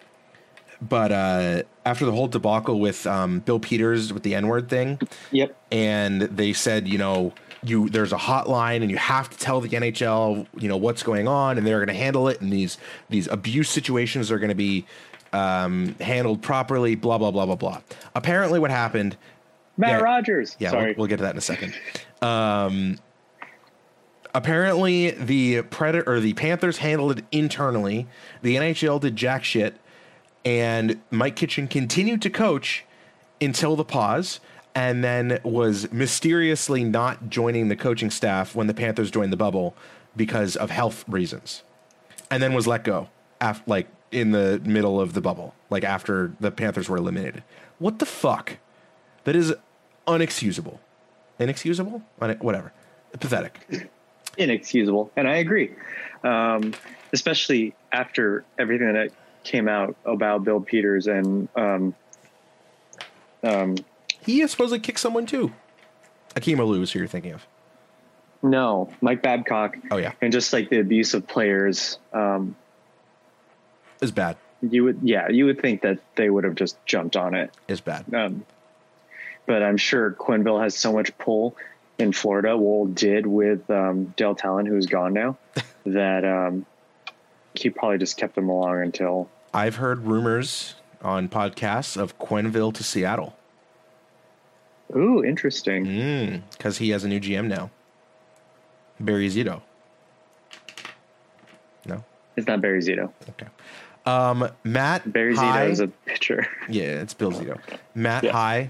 [0.81, 4.99] but uh, after the whole debacle with um, Bill Peters with the N word thing,
[5.31, 5.55] Yep.
[5.71, 9.69] and they said, you know, you there's a hotline and you have to tell the
[9.69, 12.77] NHL, you know, what's going on, and they're going to handle it, and these
[13.09, 14.85] these abuse situations are going to be
[15.33, 16.95] um, handled properly.
[16.95, 17.81] Blah blah blah blah blah.
[18.15, 19.15] Apparently, what happened?
[19.77, 19.97] Matt Yeah.
[19.99, 20.55] Rogers.
[20.59, 20.85] Yeah, Sorry.
[20.87, 21.73] we'll, we'll get to that in a second.
[22.21, 22.97] Um,
[24.33, 28.07] apparently, the Predator or the Panthers handled it internally.
[28.41, 29.75] The NHL did jack shit,
[30.45, 32.85] and Mike Kitchen continued to coach
[33.39, 34.39] until the pause,
[34.73, 39.75] and then was mysteriously not joining the coaching staff when the Panthers joined the bubble
[40.15, 41.63] because of health reasons,
[42.29, 46.33] and then was let go after like in the middle of the bubble, like after
[46.39, 47.43] the Panthers were eliminated.
[47.79, 48.57] What the fuck?
[49.23, 49.53] That is
[50.07, 50.79] unexcusable.
[51.39, 52.01] Inexcusable?
[52.17, 52.73] Whatever.
[53.19, 53.89] Pathetic.
[54.37, 55.73] inexcusable, and I agree.
[56.23, 56.73] Um,
[57.13, 59.11] especially after everything that
[59.43, 61.95] came out about Bill Peters and um,
[63.43, 63.75] um,
[64.25, 65.51] He supposedly kicked someone too.
[66.35, 67.45] Akim Aliu is who you're thinking of.
[68.41, 69.77] no Mike Babcock.
[69.91, 70.13] Oh, yeah.
[70.21, 71.99] and just like the abuse of players.
[72.13, 72.55] Um,
[74.01, 74.37] Is bad.
[74.61, 77.51] you would, yeah, you would think that they would have just jumped on it.
[77.67, 78.13] Is bad.
[78.13, 78.45] Um,
[79.45, 81.55] but I'm sure Quenneville has so much pull
[81.99, 85.37] in Florida, well, did with um, Dale Tallon, who's gone now,
[85.85, 86.65] that um,
[87.53, 89.29] he probably just kept them along until.
[89.53, 93.35] I've heard rumors on podcasts of Quenneville to Seattle.
[94.95, 96.43] Ooh, interesting.
[96.51, 97.69] Because he has a new GM now.
[98.99, 99.61] Barry Zito.
[101.85, 102.03] No?
[102.35, 103.11] It's not Barry Zito.
[103.29, 103.47] Okay.
[104.05, 105.11] Um, Matt.
[105.11, 105.67] Barry hi.
[105.67, 106.47] Zito is a pitcher.
[106.69, 107.59] Yeah, it's Bill Zito.
[107.95, 108.31] Matt, Yeah.
[108.31, 108.69] hi.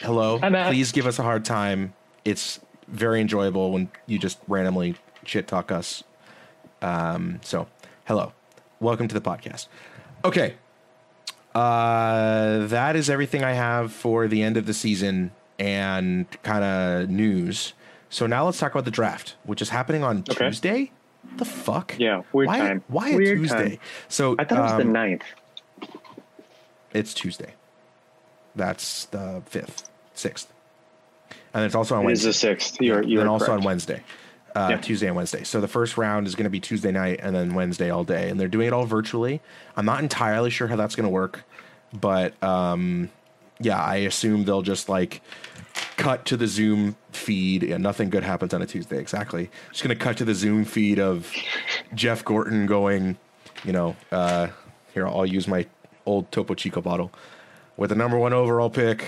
[0.00, 0.38] Hello.
[0.38, 0.68] Hi, Matt.
[0.68, 1.92] Please give us a hard time.
[2.24, 6.02] It's very enjoyable when you just randomly shit talk us.
[6.80, 7.68] Um, so,
[8.06, 8.32] hello.
[8.80, 9.68] Welcome to the podcast.
[10.24, 10.54] Okay.
[11.54, 17.08] Uh, that is everything I have for the end of the season and kind of
[17.10, 17.72] news.
[18.10, 20.46] So now let's talk about the draft, which is happening on Okay.
[20.48, 20.92] Tuesday.
[21.36, 21.94] The fuck?
[21.98, 22.84] Yeah, weird why, time.
[22.88, 23.68] Why a Weird Tuesday?
[23.70, 23.78] time.
[24.08, 25.22] So I thought it was the um, ninth.
[26.92, 27.54] it's Tuesday.
[28.54, 30.52] That's the fifth, sixth,
[31.54, 32.28] and it's also on It is Wednesday.
[32.28, 32.80] the sixth.
[32.82, 33.60] You're, you're and also correct.
[33.60, 34.02] on Wednesday,
[34.54, 34.76] uh, Yeah.
[34.78, 35.42] Tuesday and Wednesday.
[35.44, 38.28] So the first round is going to be Tuesday night, and then Wednesday all day,
[38.28, 39.40] and they're doing it all virtually.
[39.76, 41.44] I'm not entirely sure how that's going to work,
[41.98, 43.08] but um,
[43.62, 45.22] yeah, I assume they'll just like
[45.96, 47.62] cut to the Zoom feed.
[47.62, 48.98] Yeah, nothing good happens on a Tuesday.
[48.98, 49.50] Exactly.
[49.70, 51.32] Just going to cut to the Zoom feed of
[51.94, 53.16] Jeff Gorton going,
[53.64, 54.48] you know, uh,
[54.94, 55.66] here I'll use my
[56.04, 57.12] old Topo Chico bottle
[57.76, 59.04] with the number one overall pick.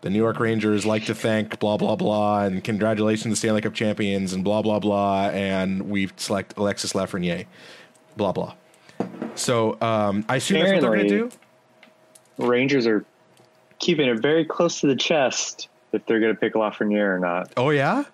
[0.00, 3.74] The New York Rangers like to thank blah blah blah and congratulations to Stanley Cup
[3.74, 7.46] champions and blah blah blah and we select Alexis Lafreniere,
[8.16, 8.54] blah blah.
[9.34, 11.30] So um, I assume that's what they're going to do.
[12.38, 13.04] Rangers are
[13.78, 17.52] keeping it very close to the chest if they're going to pick Lafreniere or not.
[17.56, 18.04] Oh yeah.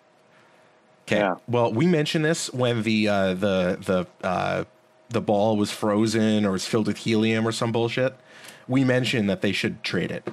[1.06, 1.18] Okay.
[1.18, 1.36] Yeah.
[1.46, 4.64] Well, we mentioned this when the uh, the the uh,
[5.10, 8.14] the ball was frozen or was filled with helium or some bullshit.
[8.66, 10.26] We mentioned that they should trade it.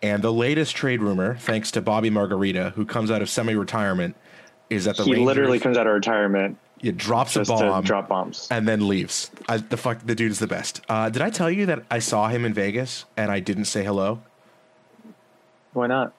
[0.00, 4.14] And the latest trade rumor, thanks to Bobby Margarita, who comes out of semi-retirement,
[4.70, 8.08] is that the he Rangers literally comes out of retirement it drops a bomb drop
[8.08, 8.48] bombs.
[8.50, 9.30] and then leaves.
[9.48, 10.80] I, the fuck, the dude's the best.
[10.88, 13.84] Uh, did I tell you that I saw him in Vegas and I didn't say
[13.84, 14.20] hello?
[15.72, 16.12] Why not?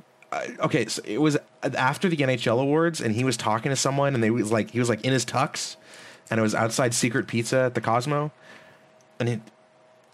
[0.59, 4.23] okay, so it was after the NHL awards, and he was talking to someone, and
[4.23, 5.75] they was like he was like in his tux,
[6.29, 8.31] and it was outside Secret Pizza at the Cosmo,
[9.19, 9.41] and it,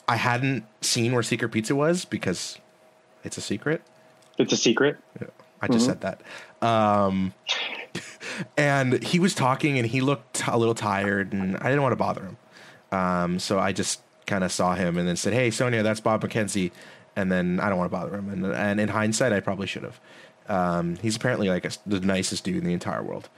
[0.08, 2.58] I hadn't seen where Secret Pizza was because
[3.24, 3.82] it's a secret.
[4.38, 4.98] It's a secret.
[5.62, 6.22] I just said that.
[6.62, 7.34] Um,
[8.58, 11.98] and he was talking, and he looked a little tired, and I didn't want to
[11.98, 12.38] bother him.
[12.92, 16.24] Um, so I just kind of saw him, and then said, "Hey, Sonia, that's Bob
[16.24, 16.72] McKenzie."
[17.16, 18.30] And then I don't want to bother him.
[18.30, 20.00] And, and in hindsight, I probably should have.
[20.48, 23.30] Um, he's apparently like a, the nicest dude in the entire world.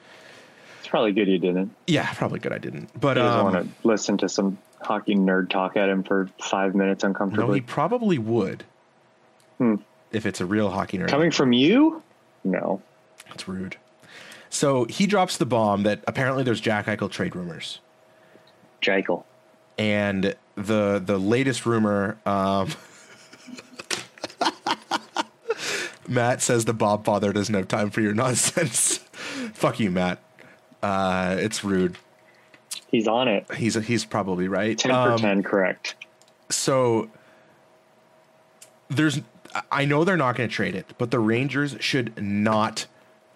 [0.80, 1.74] It's probably good you didn't.
[1.86, 2.90] Yeah, probably good I didn't.
[3.00, 6.30] But He doesn't um, want to listen to some hockey nerd talk at him for
[6.42, 7.60] five minutes no, uncomfortably.
[7.60, 8.64] he probably would
[9.58, 9.76] Hmm.
[10.12, 11.08] if it's a real hockey nerd.
[11.08, 12.02] Coming from you?
[12.44, 12.82] No.
[13.30, 13.78] That's rude.
[14.50, 17.80] So he drops the bomb that apparently there's Jack Eichel trade rumors.
[18.82, 19.26] Jekyll.
[19.78, 22.70] and the the latest rumor um
[26.08, 28.98] Matt says the Bob father doesn't have time for your nonsense.
[29.54, 30.20] Fuck you, Matt.
[30.82, 31.98] Uh, it's rude.
[32.92, 33.52] He's on it.
[33.56, 34.78] He's he's probably right.
[34.78, 35.96] 10 Um, for 10, correct.
[36.50, 37.10] So
[38.90, 39.22] there's
[39.72, 42.86] I know they're not going to trade it, but the Rangers should not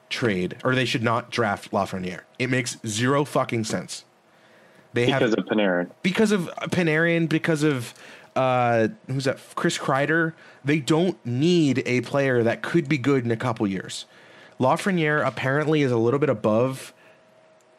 [0.10, 2.22] trade or they should not draft Lafreniere.
[2.40, 4.06] It makes zero fucking sense.
[4.94, 5.90] They have because have of Panarin.
[6.04, 7.94] because of Panarin, because of
[8.36, 9.40] uh, who's that?
[9.56, 10.34] Chris Kreider.
[10.64, 14.06] They don't need a player that could be good in a couple years.
[14.60, 16.94] Lafreniere apparently is a little bit above,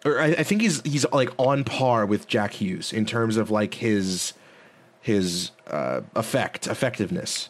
[0.05, 3.51] or I, I think he's he's like on par with Jack Hughes in terms of
[3.51, 4.33] like his
[5.01, 7.49] his uh, effect effectiveness.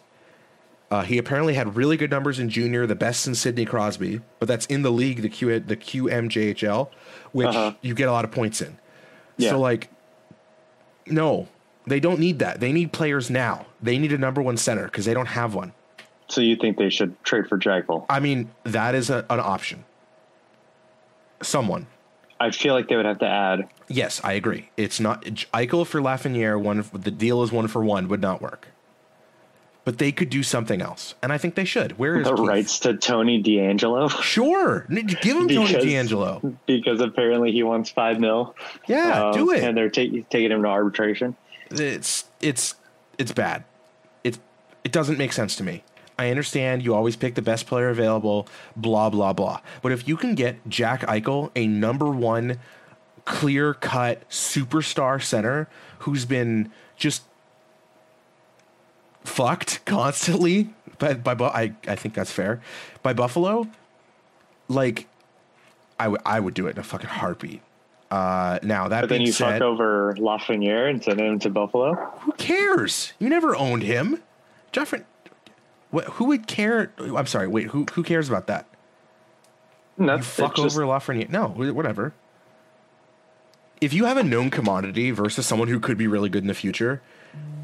[0.91, 4.47] Uh, he apparently had really good numbers in junior, the best in Sidney Crosby, but
[4.47, 6.91] that's in the league, the Q the QMJHL,
[7.33, 7.73] which Uh-huh.
[7.81, 8.77] you get a lot of points in.
[9.39, 9.51] Yeah.
[9.51, 9.89] So like,
[11.07, 11.49] no,
[11.87, 12.61] they don't need that.
[12.61, 13.67] They need players now.
[13.83, 15.73] They need a number one center because they don't have one.
[16.29, 18.07] So you think they should trade for Jackal?
[18.09, 19.85] I mean, that is a, an option.
[21.43, 21.87] Someone.
[22.41, 23.69] I feel like they would have to add.
[23.89, 24.71] Yes, I agree.
[24.77, 26.61] It's not Eichel for Lafreniere.
[26.61, 28.69] One the deal is one for one would not work.
[29.85, 31.99] But they could do something else, and I think they should.
[31.99, 32.47] Where is The Keith?
[32.47, 36.55] rights to Tony DeAngelo Sure, give him Tony DeAngelo.
[36.67, 38.55] because apparently he wants five mil.
[38.87, 39.65] Yeah, Um, do it.
[39.65, 41.37] And they're ta- taking him to arbitration.
[41.81, 42.75] It's it's
[43.19, 43.65] it's bad.
[44.25, 44.39] It
[44.85, 45.85] it doesn't make sense to me.
[46.19, 48.47] I understand you always pick the best player available,
[48.77, 49.61] blah blah blah.
[49.83, 52.59] But if you can get Jack Eichel, a number one,
[53.25, 55.69] clear cut superstar center
[56.01, 57.23] who's been just
[59.25, 62.61] fucked constantly by by I I think that's fair
[63.03, 63.69] by Buffalo,
[64.69, 65.07] like
[65.99, 67.63] I would I would do it in a fucking heartbeat.
[68.13, 71.95] Uh, now that But then you said, fuck over Lafreniere and send him to Buffalo.
[72.21, 73.15] who cares?
[73.19, 74.23] You never owned him,
[74.71, 75.03] Jeffrey.
[75.91, 76.05] What?
[76.05, 76.93] Who would care?
[76.99, 77.49] I'm sorry.
[77.49, 77.69] Wait.
[77.69, 77.87] Who?
[77.95, 78.67] Who cares about that?
[79.97, 81.31] And You fuck it's just- over Lafreniere?
[81.31, 81.49] No.
[81.49, 82.13] Whatever.
[83.81, 86.55] If you have a known commodity versus someone who could be really good in the
[86.55, 87.01] future,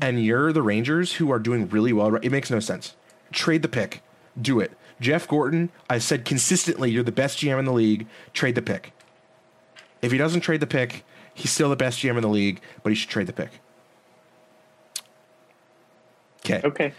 [0.01, 2.97] and you're the Rangers who are doing really well, it makes no sense.
[3.33, 4.03] Trade the pick.
[4.41, 4.73] Do it.
[5.01, 5.71] Jeff Gorton.
[5.91, 8.07] I said consistently, you're the best GM in the league.
[8.33, 8.93] Trade the pick.
[10.03, 12.91] If he doesn't trade the pick, he's still the best GM in the league, but
[12.91, 13.51] he should trade the pick.
[16.45, 16.61] Okay.
[16.65, 16.93] Okay.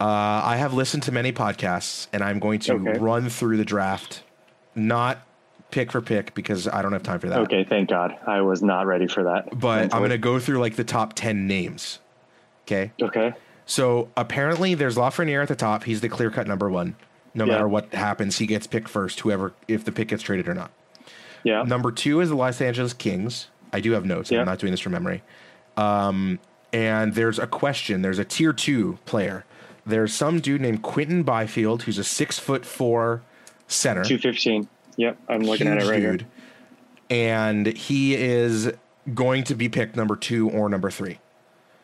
[0.00, 0.04] Uh,
[0.44, 2.98] I have listened to many podcasts, and I'm going to Okay.
[2.98, 4.22] run through the draft,
[4.74, 5.18] not
[5.70, 7.38] pick for pick because I don't have time for that.
[7.40, 7.64] Okay.
[7.64, 8.16] Thank God.
[8.26, 9.58] I was not ready for that.
[9.58, 12.00] But I'm going to go through like the top 10 names.
[12.66, 12.92] Okay.
[13.00, 13.32] Okay.
[13.64, 15.84] So apparently there's Lafreniere at the top.
[15.84, 16.96] He's the clear cut number one.
[17.34, 17.52] No Yeah.
[17.52, 20.70] matter what happens, he gets picked first, whoever, if the pick gets traded or not.
[21.44, 21.62] Yeah.
[21.62, 23.48] Number two is the Los Angeles Kings.
[23.72, 24.30] I do have notes.
[24.30, 24.40] Yeah.
[24.40, 25.22] I'm not doing this from memory.
[25.76, 26.38] Um,
[26.72, 28.02] and there's a question.
[28.02, 29.44] There's a tier two player.
[29.84, 33.22] There's some dude named Quinton Byfield who's a six foot four
[33.66, 34.04] center.
[34.04, 34.68] Two fifteen.
[34.96, 35.18] Yep.
[35.28, 36.26] I'm looking at it right dude.
[37.10, 38.72] And he is
[39.14, 41.18] going to be picked number two or number three.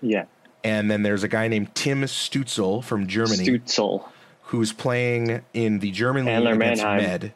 [0.00, 0.28] here.
[0.64, 4.04] And then there's a guy named Tim Stützle from Germany Stützle.
[4.42, 7.02] who's playing in the German league against Mannheim.
[7.02, 7.32] Med.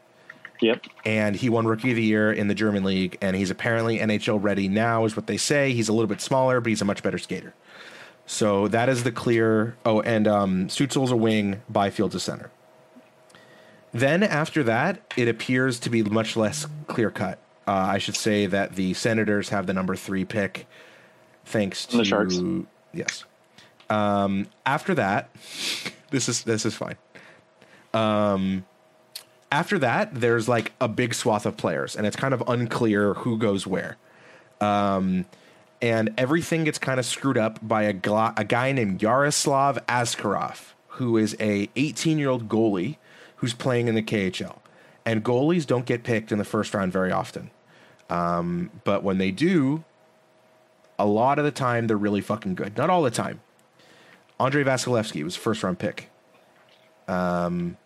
[0.62, 0.86] Yep.
[1.04, 4.42] and he won Rookie of the Year in the German league, and he's apparently NHL
[4.42, 5.72] ready now, is what they say.
[5.72, 7.52] He's a little bit smaller, but he's a much better skater.
[8.26, 9.76] So that is the clear.
[9.84, 12.50] Oh, and um, Stützle's a wing, Byfield's a center.
[13.92, 17.38] Then after that, it appears to be much less clear cut.
[17.66, 20.66] Uh, I should say that the Senators have the number three pick,
[21.44, 22.38] thanks to The Sharks.
[22.94, 23.24] Yes.
[23.90, 25.28] Um, after that,
[26.10, 26.96] this is this is fine.
[27.92, 28.64] Um,
[29.53, 33.36] after that, there's like a big swath of players, and it's kind of unclear who
[33.36, 33.98] goes where.
[34.61, 35.26] Um,
[35.82, 37.94] and everything gets kind of screwed up by a,
[38.36, 42.96] a guy named Yaroslav Askarov, who is a 18 year old goalie
[43.36, 44.59] who's playing in the KHL.
[45.05, 47.50] And goalies don't get picked in the first round very often.
[48.09, 49.84] Um, but when they do,
[50.98, 52.76] a lot of the time they're really fucking good.
[52.78, 53.40] Not all the time.
[54.40, 56.09] Andrei Vasilevskiy was first round pick.
[57.09, 57.76] Um,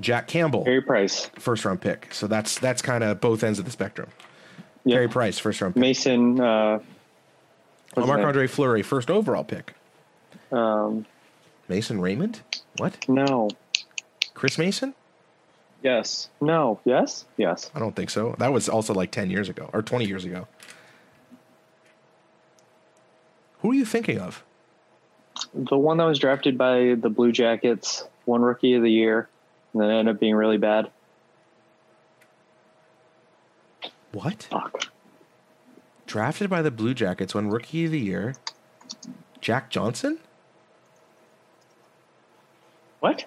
[0.00, 1.26] Jack Campbell, Carey Price.
[1.38, 2.12] first round pick.
[2.12, 4.08] So that's that's kind of both ends of the spectrum.
[4.84, 5.10] Yep.
[5.10, 5.80] Price, first round pick.
[5.80, 6.40] Mason.
[6.40, 6.80] Uh,
[7.96, 8.20] Marc?
[8.20, 9.74] Andre Fleury, first overall pick.
[10.52, 11.06] Um,
[11.68, 12.40] Mason Raymond?
[12.78, 13.08] What?
[13.08, 13.50] no.
[14.34, 14.94] Chris Mason?
[15.82, 16.30] Yes.
[16.40, 16.80] No.
[16.84, 17.26] Yes.
[17.36, 17.70] Yes.
[17.74, 18.34] I don't think so.
[18.38, 20.46] That was also like 10 years ago or 20 years ago.
[23.60, 24.42] Who are you thinking of?
[25.54, 29.28] The one that was drafted by the Blue Jackets, one Rookie of the Year,
[29.72, 30.90] and then ended up being really bad.
[34.12, 34.48] What?
[34.50, 34.88] Fuck.
[36.06, 38.34] Drafted by the Blue Jackets, won Rookie of the Year.
[39.40, 40.18] Jack Johnson?
[42.98, 43.26] What?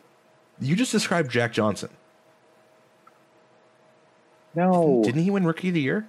[0.60, 1.90] You just described Jack Johnson.
[4.56, 5.02] No.
[5.04, 6.08] Didn't he win Rookie of the Year?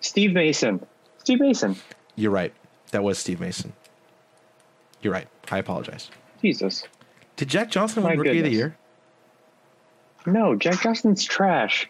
[0.00, 0.86] Steve Mason.
[1.18, 1.76] Steve Mason.
[2.14, 2.52] You're right.
[2.90, 3.72] That was Steve Mason.
[5.00, 5.26] You're right.
[5.50, 6.10] I apologize.
[6.42, 6.84] Jesus.
[7.36, 8.52] Did Jack Johnson win My Rookie of the.
[8.52, 8.76] Year?
[10.26, 11.88] No, Jack Johnson's trash.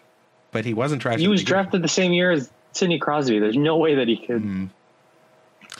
[0.51, 1.19] but he wasn't trash.
[1.19, 3.39] He was drafted the same year as Sidney Crosby.
[3.39, 4.41] There's no way that he could.
[4.41, 4.65] Hmm.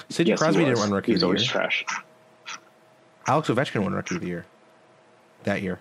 [0.09, 1.51] Sidney Yes, Crosby didn't win He rookie of was the always year.
[1.51, 1.85] trash.
[3.27, 4.45] Alex Ovechkin won rookie of the year
[5.43, 5.79] that year.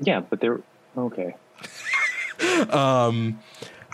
[0.00, 0.60] Yeah, but they're
[0.96, 1.34] okay.
[2.70, 3.38] Um,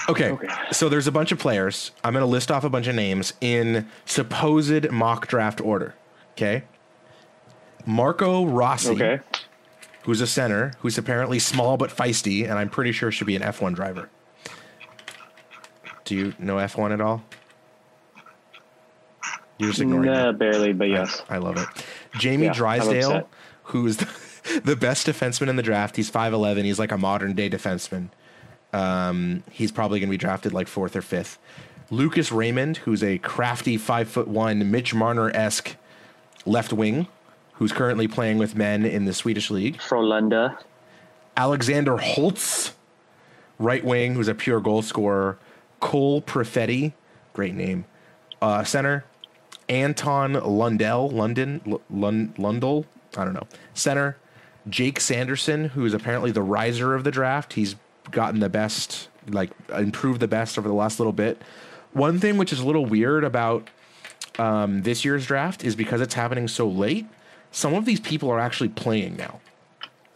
[0.09, 0.31] okay.
[0.31, 0.49] Okay.
[0.73, 1.91] So there's a bunch of players.
[2.03, 5.95] I'm going to list off a bunch of names in supposed mock draft order.
[6.33, 6.63] Okay.
[7.85, 9.21] Marco Rossi, Okay.
[10.03, 13.43] Who's a center, who's apparently small but feisty, and I'm pretty sure should be an
[13.43, 14.09] F1 driver.
[16.05, 17.23] Do you know F1 at all?
[19.59, 21.23] You're just ignoring Nah, barely, but yes.
[21.29, 21.69] I love it.
[22.19, 23.29] Jamie Yeah, Drysdale,
[23.65, 25.97] who's the, the best defenseman in the draft.
[25.97, 26.65] He's 5'11.
[26.65, 28.09] He's like a modern day defenseman.
[28.73, 31.39] Um, he's probably going to be drafted like fourth or fifth.
[31.91, 35.77] Lucas Raymond, who's a crafty five foot one Mitch Marner esque
[36.45, 37.09] left wing,
[37.59, 39.79] who's currently playing with men in the Swedish league.
[39.79, 40.57] Frolunda.
[41.37, 42.73] Alexander Holtz,
[43.59, 45.39] right wing, who's a pure goal scorer.
[45.81, 46.93] Cole Perfetti,
[47.33, 47.85] great name.
[48.41, 49.05] Uh, center.
[49.69, 52.87] Anton Lundell, London, L- Lund, Lundell,
[53.17, 53.47] I don't know.
[53.75, 54.17] Center.
[54.69, 57.55] Jake Sanderson, who is apparently the riser of the draft.
[57.55, 57.75] He's
[58.11, 61.41] gotten the best, like improved the best over the last little bit.
[61.93, 63.69] One thing which is a little weird about
[64.39, 67.07] um, this year's draft is because it's happening so late.
[67.51, 69.41] Some of these people are actually playing now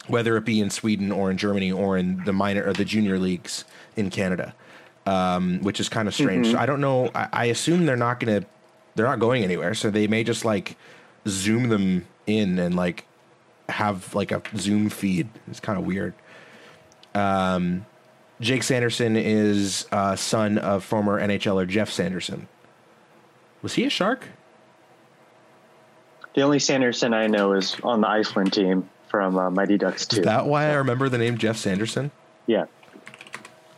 [0.07, 3.17] whether it be in Sweden or in Germany or in the minor or the junior
[3.17, 3.63] leagues
[3.95, 4.53] in Canada,
[5.05, 6.51] um, which is kind of strange.
[6.51, 7.09] So I don't know.
[7.15, 8.45] I, I assume they're not gonna,
[8.95, 9.73] they're not going anywhere.
[9.73, 10.75] So they may just like
[11.27, 13.05] zoom them in and like
[13.69, 15.29] have like a Zoom feed.
[15.47, 16.13] It's kind of weird.
[17.15, 17.85] Um,
[18.41, 22.47] Jake Sanderson is uh, son of former NHLer Geoff Sanderson.
[23.61, 24.27] Was he a shark?
[26.35, 30.17] The only Sanderson I know is on the Iceland team from uh, Mighty Ducks 2.
[30.17, 32.11] Is that why I remember the name Geoff Sanderson?
[32.47, 32.65] yeah.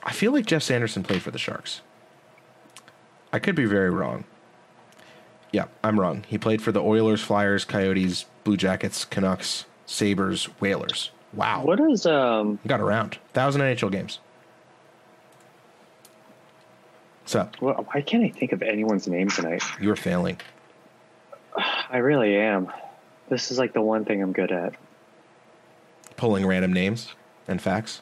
[0.08, 1.82] I feel like Geoff Sanderson played for the Sharks.
[3.34, 4.24] I could be very wrong.
[5.51, 6.24] Yeah, I'm wrong.
[6.28, 11.10] He played for the Oilers, Flyers, Coyotes, Blue Jackets, Canucks, Sabres, Whalers.
[11.34, 11.64] Wow.
[11.64, 13.18] What is um Got around.
[13.34, 14.20] Thousand NHL games.
[17.26, 19.64] So what, why can't I think of anyone's name tonight?
[19.82, 20.39] you were failing.
[21.89, 22.72] I really am.
[23.30, 24.74] This is like the one thing I'm good at.
[26.18, 27.14] Pulling random names
[27.47, 28.01] and facts.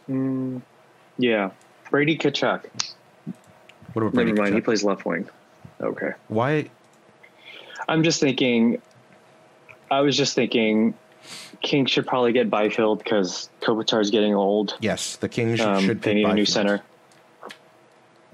[1.18, 1.51] Yeah.
[1.89, 2.66] Brady Tkachuk.
[3.93, 5.30] What about Brady Never mind, he plays left wing.
[5.82, 6.12] Okay.
[6.28, 6.70] Why?
[7.88, 8.82] I'm just thinking
[9.91, 10.95] I was just thinking
[11.62, 14.76] King should probably get Byfield because Kopitar's getting old.
[14.82, 16.82] Yes, the Kings should, Um, should they need a new center.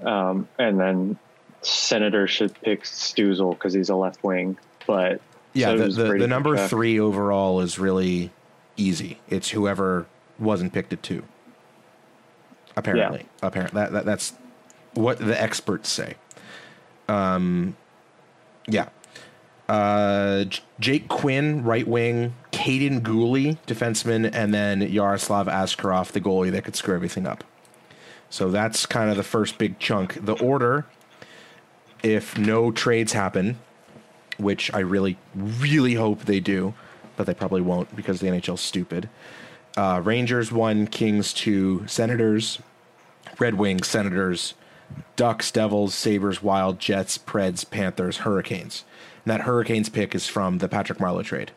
[0.02, 1.18] Um, and then
[1.62, 4.56] Senator should pick Stützle because he's a left wing.
[4.90, 5.20] But
[5.52, 6.68] Yeah, so the, the, the number Tkachuk.
[6.68, 8.30] three overall is really
[8.76, 9.18] easy.
[9.28, 10.06] It's whoever
[10.38, 11.22] wasn't picked at two.
[12.76, 14.32] Apparently, apparently that, that that's
[14.94, 16.14] what the experts say.
[17.08, 17.76] Um,
[18.66, 18.88] yeah.
[19.68, 20.46] Uh,
[20.80, 26.74] Jake Quinn, right wing, Kaiden Guhle, defenseman, and then Yaroslav Askarov, the goalie that could
[26.74, 27.44] screw everything up.
[28.30, 30.24] So that's kind of the first big chunk.
[30.24, 30.86] The order,
[32.02, 33.58] if no trades happen,
[34.40, 36.74] which I really, really hope they do,
[37.16, 39.08] but they probably won't because the NHL's stupid.
[39.76, 42.58] Uh, Rangers one, Kings two, Senators,
[43.38, 44.54] Red Wings, Senators,
[45.16, 48.84] Ducks, Devils, Sabres, Wild, Jets, Preds, Panthers, Hurricanes.
[49.24, 51.52] And that Hurricanes pick is from the Patrick Marleau trade.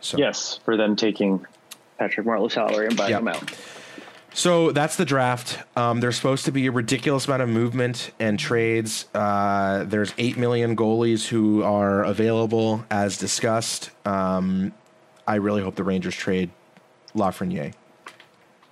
[0.00, 1.46] So yes, for them taking
[1.98, 3.20] Patrick Marleau's salary and buying Yep.
[3.20, 3.52] him out.
[4.36, 5.60] So that's the draft.
[5.76, 9.06] Um, there's supposed to be a ridiculous amount of movement and trades.
[9.14, 13.90] Uh, there's eight million goalies who are available, as discussed.
[14.04, 14.72] Um,
[15.26, 16.50] I really hope the Rangers trade
[17.14, 17.74] Lafreniere.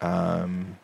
[0.01, 0.79] Um,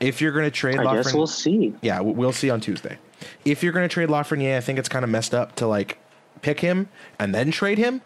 [0.00, 1.74] if you're going to trade, I guess Lafreniere- we'll see.
[1.80, 2.98] yeah, we'll see on Tuesday.
[3.44, 5.98] If you're going to trade Lafreniere, I think it's kind of messed up to like
[6.42, 6.88] pick him
[7.20, 8.02] and then trade him.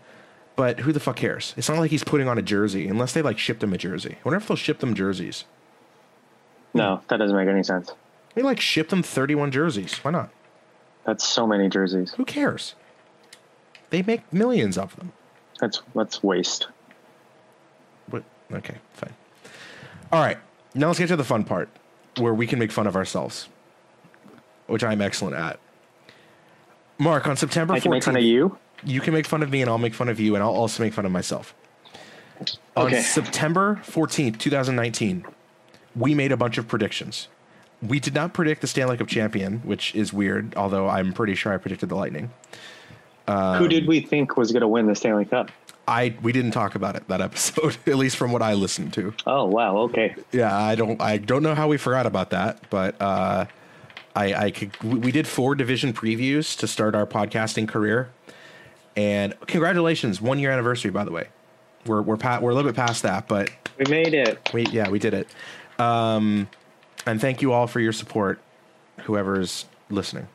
[0.59, 1.55] But who the fuck cares?
[1.57, 4.17] It's not like he's putting on a jersey unless they like shipped him a jersey.
[4.19, 5.45] I wonder if they'll ship them jerseys.
[6.75, 7.93] No, that doesn't make any sense.
[8.35, 9.99] They like ship them 31 jerseys.
[9.99, 10.31] Why not?
[11.05, 12.11] That's so many jerseys.
[12.15, 12.75] Who cares?
[13.91, 15.13] They make millions of them.
[15.61, 16.67] That's that's waste.
[18.09, 19.15] But okay, fine.
[20.11, 20.39] All right,
[20.75, 21.69] now let's get to the fun part,
[22.19, 23.49] where we can make fun of ourselves,
[24.67, 25.61] which I'm excellent at.
[26.99, 28.59] Mark, on September I can make fun of 14th you.
[28.85, 30.83] You can make fun of me, and I'll make fun of you, and I'll also
[30.83, 31.55] make fun of myself.
[32.77, 35.25] On September 14th, 2019,
[35.97, 37.29] we made a bunch of predictions.
[37.83, 41.53] We did not predict the Stanley Cup champion, which is weird, although I'm pretty sure
[41.53, 42.31] I predicted the Lightning.
[43.29, 45.51] Who did we think was going to win the Stanley Cup?
[45.87, 49.15] I we didn't talk about it that episode, at least from what I listened to.
[49.27, 49.77] Oh wow.
[49.79, 50.15] Okay.
[50.33, 53.47] Yeah, I don't I don't know how we forgot about that, but uh,
[54.15, 58.11] I I could we did four division previews to start our podcasting career,
[58.99, 61.29] and congratulations, one year anniversary by the way.
[61.87, 64.51] We're we're pa- we're a little bit past that, but We made it.
[64.53, 65.29] we yeah we did it.
[65.79, 66.49] Um,
[67.07, 68.41] and thank you all for your support,
[69.03, 70.27] whoever's listening.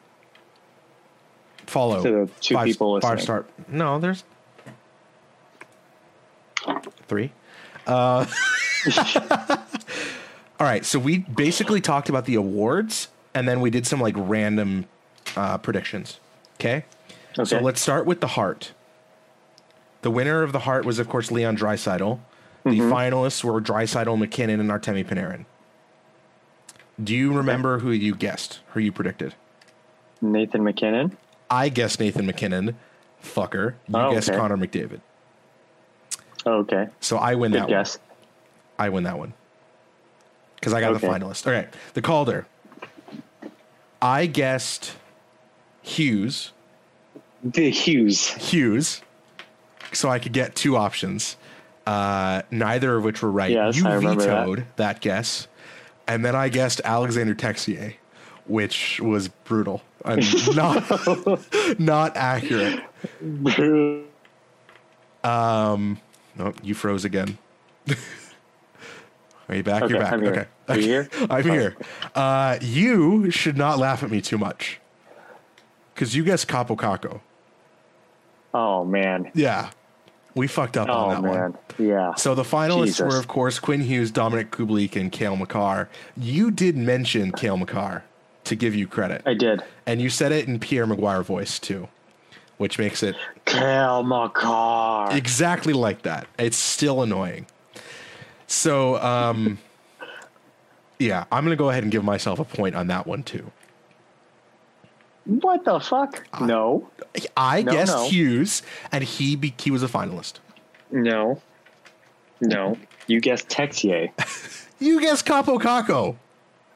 [1.67, 3.23] Follow To the two people Five listening.
[3.25, 3.45] star.
[3.67, 4.23] No, there's
[7.07, 7.31] three.
[7.85, 8.25] Uh,
[10.59, 14.15] all right, so we basically talked about the awards, and then we did some like
[14.17, 14.85] random
[15.35, 16.19] uh, predictions.
[16.55, 16.85] Okay.
[17.37, 17.43] Okay.
[17.45, 18.73] So let's start with the Hart.
[20.01, 22.19] The winner of the Hart was, of course, Leon Draisaitl.
[22.63, 22.91] The Mm-hmm.
[22.93, 25.45] finalists were Draisaitl, MacKinnon, and Artemi Panarin.
[27.03, 28.59] Do you remember who you guessed?
[28.73, 29.33] Who you predicted?
[30.21, 31.17] Nathan MacKinnon.
[31.49, 32.77] I guessed Nathan MacKinnon.
[33.21, 33.73] Fucker.
[33.87, 34.37] You Oh, guessed okay.
[34.37, 35.01] Connor McDavid.
[36.45, 36.87] Oh, okay.
[36.99, 37.97] So I win Good that guess.
[37.97, 38.07] one.
[38.79, 39.33] I win that one.
[40.55, 41.45] Because I got the finalist.
[41.47, 41.67] All right.
[41.93, 42.45] The Calder.
[44.01, 44.95] I guessed
[45.81, 46.51] Hughes.
[47.43, 48.29] The Hughes.
[48.29, 49.01] Hughes.
[49.91, 51.37] So I could get two options.
[51.85, 53.51] Uh, neither of which were right.
[53.51, 54.45] Yes, you I remember that.
[54.47, 55.01] vetoed that.
[55.01, 55.47] guess.
[56.07, 57.95] And then I guessed Alexander Texier,
[58.45, 60.23] which was brutal and
[60.55, 62.83] not not accurate.
[65.23, 65.99] Um,
[66.35, 67.37] no, you froze again.
[69.49, 69.83] Are you back?
[69.83, 70.13] Okay, You're back.
[70.13, 70.31] I'm here.
[70.31, 70.47] Okay.
[70.69, 71.09] Are you here?
[71.29, 71.75] I'm here.
[72.15, 74.79] Uh, you should not laugh at me too much.
[75.93, 77.19] Because you guessed Kaapo Kakko.
[78.53, 79.31] Oh man.
[79.33, 79.69] Yeah.
[80.35, 81.39] We fucked up on Oh that man.
[81.51, 81.57] one.
[81.77, 82.15] Yeah.
[82.15, 83.13] So the finalists Jesus.
[83.13, 85.89] were, of course, Quinn Hughes, Dominik Kubalik, and Cale Makar.
[86.17, 88.03] You did mention Cale Makar
[88.45, 89.21] to give you credit.
[89.27, 89.61] I did.
[89.85, 91.87] and you said it in Pierre McGuire voice, too,
[92.57, 95.15] which makes it Cale Makar.
[95.15, 96.27] exactly like that.
[96.39, 97.45] It's still annoying.
[98.47, 99.59] So, um,
[100.99, 103.51] yeah, I'm going to go ahead and give myself a point on that one, too.
[105.25, 106.23] What the fuck?
[106.41, 106.89] No.
[107.37, 108.09] I No, guessed no.
[108.09, 108.61] Hughes,
[108.91, 110.33] and he be- he was a finalist.
[110.91, 111.41] No.
[112.41, 112.77] No.
[113.07, 114.11] You guessed Texier.
[114.79, 116.17] You guessed Kaapo Kakko.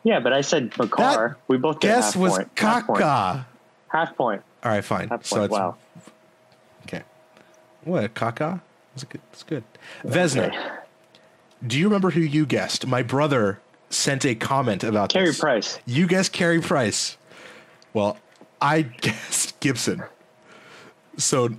[0.04, 1.30] yeah, but I said Makar.
[1.30, 2.50] That we both Guess half was point.
[2.56, 3.02] Half point.
[3.90, 4.44] Half point.
[4.64, 5.10] All right, fine.
[5.10, 5.46] Half So point.
[5.46, 5.76] it's wow.
[6.84, 7.04] okay.
[7.84, 8.62] What Caca?
[8.94, 9.20] That's good.
[9.32, 9.64] That's good.
[10.06, 10.60] Vezina, Okay.
[11.66, 12.88] do you remember who you guessed?
[12.88, 15.40] My brother sent a comment about Carey this.
[15.42, 15.78] Price.
[15.86, 17.18] You guessed Carey Price.
[17.94, 18.18] Well,
[18.62, 20.04] I guessed Gibson.
[21.18, 21.50] So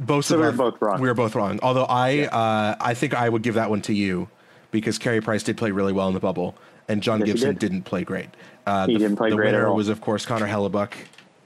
[0.00, 1.00] both So of we were our- both wrong.
[1.00, 1.58] We were both wrong.
[1.62, 4.28] Although I, uh, I think I would give that one to you
[4.70, 6.56] because Carey Price did play really well in the bubble,
[6.88, 7.58] and John Yes, Gibson did.
[7.60, 8.28] didn't play great.
[8.66, 9.76] Uh, He the, didn't play the great at winner all.
[9.76, 10.92] was, of course, Connor Hellebuyck,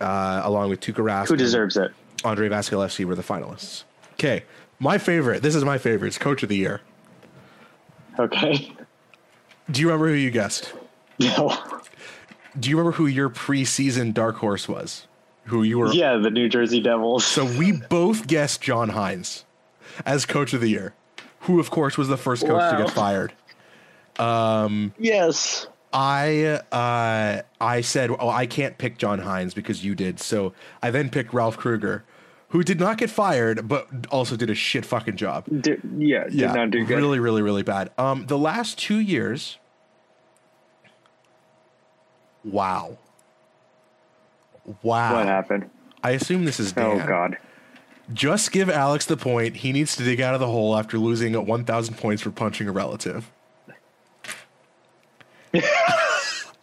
[0.01, 1.29] uh, along with Tuukka Rask.
[1.29, 1.93] Who deserves it?
[2.25, 3.85] Andrei Vasilevskiy were the finalists.
[4.15, 4.45] Okay,
[4.79, 5.43] my favorite.
[5.43, 6.09] This is my favorite.
[6.09, 6.81] It's Coach of the Year.
[8.19, 8.73] Okay.
[9.71, 10.73] Do you remember who you guessed?
[11.21, 11.49] No.
[12.59, 15.07] Do you remember who your preseason dark horse was?
[15.45, 15.93] Who you were?
[15.93, 17.25] Yeah, the New Jersey Devils.
[17.25, 19.45] So we both guessed John Hynes
[20.05, 20.95] as Coach of the Year,
[21.41, 23.33] who of course was the first coach to get fired.
[24.19, 25.67] Um, yes.
[25.93, 30.21] I uh, I said, oh, I can't pick John Hynes because you did.
[30.21, 30.53] So
[30.83, 32.05] I then picked Ralph Krueger,
[32.49, 35.47] who did not get fired, but also did a shit fucking job.
[35.47, 36.99] Did, yeah, did yeah, not do good.
[36.99, 37.91] really, really, really bad.
[37.97, 39.59] Um, the last two years,
[42.45, 42.99] wow,
[44.82, 45.14] wow.
[45.14, 45.70] What happened?
[46.03, 47.01] I assume this is Dan.
[47.01, 47.39] Oh God.
[48.12, 49.57] Just give Alex the point.
[49.57, 52.66] He needs to dig out of the hole after losing at 1,000 points for punching
[52.66, 53.30] a relative.
[55.55, 55.62] I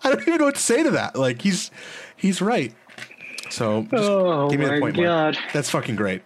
[0.04, 1.16] don't even know what to say to that.
[1.16, 1.72] Like he's
[2.16, 2.74] he's right.
[3.50, 4.96] So just Oh give me the point.
[4.96, 5.36] Mark.
[5.36, 5.38] God.
[5.54, 6.24] That's fucking great.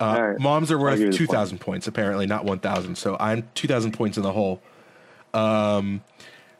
[0.00, 0.40] Uh, right.
[0.40, 1.60] Moms are worth give you the two point.
[1.60, 2.96] points apparently, not one thousand.
[2.96, 4.62] So I'm two thousand points in the hole.
[5.34, 6.02] Um,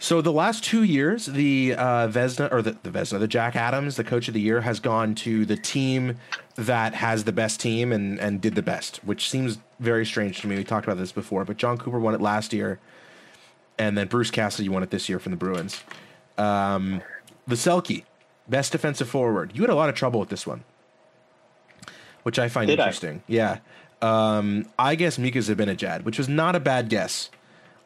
[0.01, 3.97] so the last two years, the uh, Vezina or the, the Vezina, the Jack Adams,
[3.97, 6.17] the Coach of the Year, has gone to the team
[6.57, 10.49] that has the best team and and did the best, which seems very strange to
[10.49, 10.57] me.
[10.57, 12.81] We talked about this before, but Jon Cooper won it last year,
[13.79, 15.85] and then Bruce Cassidy won it this year from the Bruins.
[16.39, 17.03] Um,
[17.47, 18.05] the Selke,
[18.49, 19.53] best defensive forward.
[19.55, 20.65] You had a lot of trouble with this one,
[22.23, 22.85] which I find Did I?
[22.85, 23.23] interesting.
[23.27, 23.59] Yeah.
[24.01, 27.29] Um, I guess Mika Zibanejad, which was not a bad guess,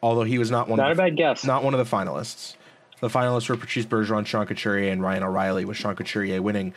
[0.04, 1.44] although he was not one Not of a the, bad guess.
[1.44, 2.56] not one of the finalists.
[3.00, 6.74] The finalists were Patrice Bergeron, Sean Couturier, and Ryan O'Reilly, with Sean Couturier winning.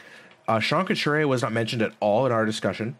[0.47, 2.95] Uh, Sean Couturier was not mentioned at all in our discussion.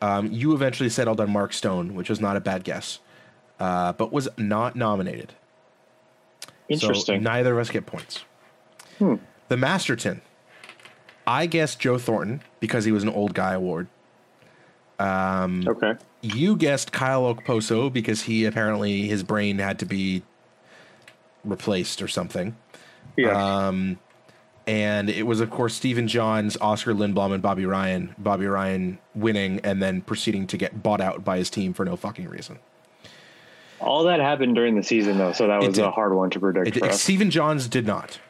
[0.00, 3.00] Um, you eventually settled on Mark Stone, which was not a bad guess,
[3.58, 5.32] uh, but was not nominated.
[6.68, 7.18] Interesting.
[7.20, 8.24] So neither of us get points.
[8.98, 9.16] Hmm.
[9.48, 10.22] The Masterton.
[11.26, 13.88] I guessed Joe Thornton because he was an old guy award.
[15.00, 15.94] okay.
[16.22, 20.22] You guessed Kyle Okposo because he apparently his brain had to be
[21.44, 22.56] replaced or something.
[23.16, 23.66] Yeah.
[23.66, 23.98] Um,
[24.66, 28.14] and it was, of course, Stephen Johns, Oskar Lindblom, and Bobby Ryan.
[28.16, 31.96] Bobby Ryan winning and then proceeding to get bought out by his team for no
[31.96, 32.60] fucking reason.
[33.80, 36.68] All that happened during the season, though, so that was a hard one to predict
[36.68, 37.02] It, for it, us.
[37.02, 38.20] Stephen Johns did not.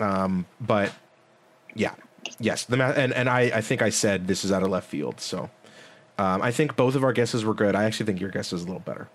[0.00, 0.92] Um, but
[1.76, 1.94] yeah,
[2.40, 4.88] yes, the ma- and and I I think I said this is out of left
[4.88, 5.20] field.
[5.20, 5.50] So
[6.18, 7.74] um, I think both of our guesses were good.
[7.74, 9.08] I actually think your guess is a little better.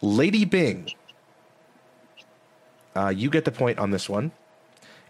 [0.00, 0.92] Lady Byng,
[2.96, 4.32] uh, you get the point on this one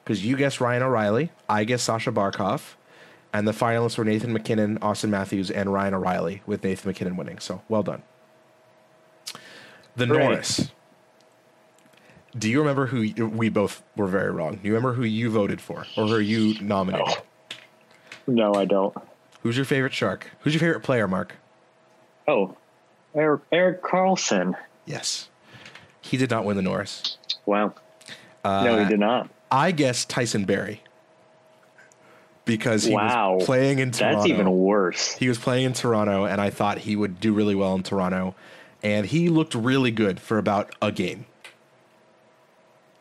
[0.02, 1.30] because you guessed Ryan O'Reilly.
[1.48, 2.74] I guess Sasha Barkov.
[3.30, 7.38] And the finalists were Nathan MacKinnon, Auston Matthews, and Ryan O'Reilly, with Nathan MacKinnon winning.
[7.38, 8.02] So well done.
[9.96, 10.24] The Hooray.
[10.24, 10.70] Norris.
[12.36, 14.56] Do you remember who we both were very wrong?
[14.56, 17.22] Do you remember who you voted for or who you nominated?
[18.26, 18.96] No, I don't.
[19.42, 20.30] Who's your favorite shark?
[20.40, 21.34] Who's your favorite player, Mark?
[22.26, 22.56] Oh,
[23.14, 24.54] Eric, Erik Karlsson.
[24.84, 25.28] Yes.
[26.00, 27.18] He did not win the Norris.
[27.46, 27.74] Wow.
[28.44, 29.28] Uh, no, he did not.
[29.50, 30.82] I guess Tyson Barrie.
[32.44, 33.34] Because he Wow.
[33.36, 34.18] was playing in Toronto.
[34.20, 35.12] That's even worse.
[35.14, 38.34] He was playing in Toronto, and I thought he would do really well in Toronto.
[38.82, 41.26] And he looked really good for about a game.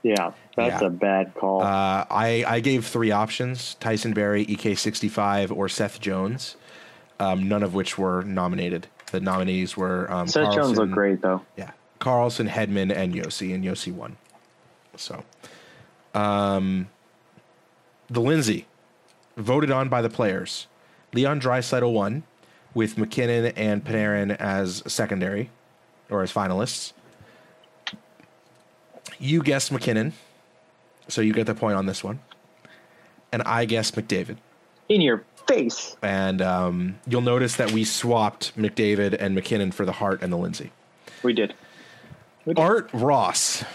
[0.03, 0.87] Yeah, that's Yeah.
[0.87, 1.61] a bad call.
[1.61, 6.57] Uh, I, I gave three options Tyson Barrie, EK65, or Seth Jones,
[7.19, 8.87] um, none of which were nominated.
[9.11, 11.41] The nominees were um, Seth Jones Karlsson- looked great, though.
[11.55, 14.17] Yeah, Karlsson, Hedman, and Josi, and Josi won.
[14.97, 15.23] So,
[16.13, 16.89] um,
[18.09, 18.65] the Lindsay
[19.37, 20.67] voted on by the players.
[21.13, 22.23] Leon Draisaitl won,
[22.73, 25.49] with MacKinnon and Panarin as secondary
[26.09, 26.91] or as finalists.
[29.19, 30.13] You guessed MacKinnon,
[31.07, 32.19] so you get the point on this one.
[33.31, 34.37] And I guess McDavid.
[34.89, 35.95] In your face.
[36.01, 40.37] And um, you'll notice that we swapped McDavid and MacKinnon for the Hart and the
[40.37, 40.71] Lindsay.
[41.23, 41.53] We did.
[42.55, 43.65] Art Ross,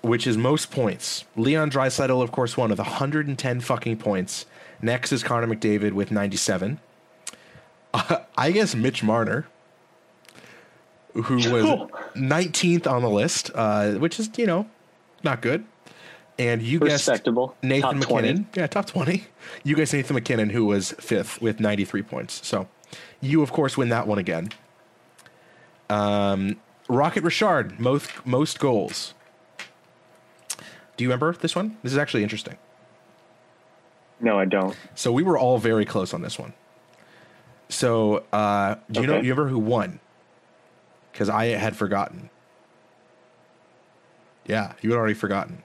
[0.00, 1.24] which is most points.
[1.36, 4.46] Leon Draisaitl, of course, won with 110 fucking points.
[4.80, 6.80] Next is Connor McDavid with 97.
[7.92, 9.46] Uh, I guess Mitch Marner,
[11.12, 11.44] who was
[12.16, 14.66] 19th on the list, uh, which is, you know,
[15.22, 15.64] not good.
[16.38, 17.08] And you guessed.
[17.62, 18.44] Nathan Top MacKinnon.
[18.44, 18.46] 20.
[18.54, 19.24] Yeah, top 20.
[19.64, 22.46] You guessed Nathan MacKinnon, who was fifth with 93 points.
[22.46, 22.68] So
[23.20, 24.50] you, of course, win that one again.
[25.88, 26.56] Um,
[26.88, 29.14] Rocket Richard, most, most goals.
[30.96, 31.76] Do you remember this one?
[31.82, 32.56] This is actually interesting.
[34.20, 34.76] No, I don't.
[34.94, 36.54] So we were all very close on this one.
[37.68, 39.16] So uh, do you know?
[39.16, 40.00] You remember who won?
[41.12, 42.30] Because I had forgotten.
[44.46, 45.62] Yeah, you had already forgotten.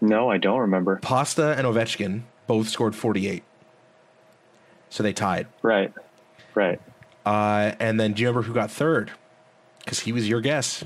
[0.00, 0.96] No, I don't remember.
[0.96, 3.42] Pasta and Ovechkin both scored 48.
[4.88, 5.46] So they tied.
[5.62, 5.92] Right.
[6.54, 6.80] Right.
[7.24, 9.12] Uh, and then do you remember who got third?
[9.80, 10.84] Because he was your guess.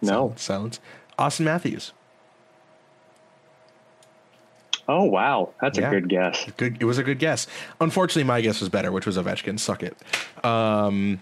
[0.00, 0.32] No.
[0.36, 0.80] Silence.
[1.18, 1.92] Auston Matthews.
[4.88, 5.50] Oh, wow.
[5.60, 5.88] That's Yeah.
[5.88, 6.44] a good guess.
[6.56, 6.78] Good.
[6.80, 7.46] It was a good guess.
[7.80, 9.58] Unfortunately, my guess was better, which was Ovechkin.
[9.60, 9.96] Suck it.
[10.44, 11.20] Um,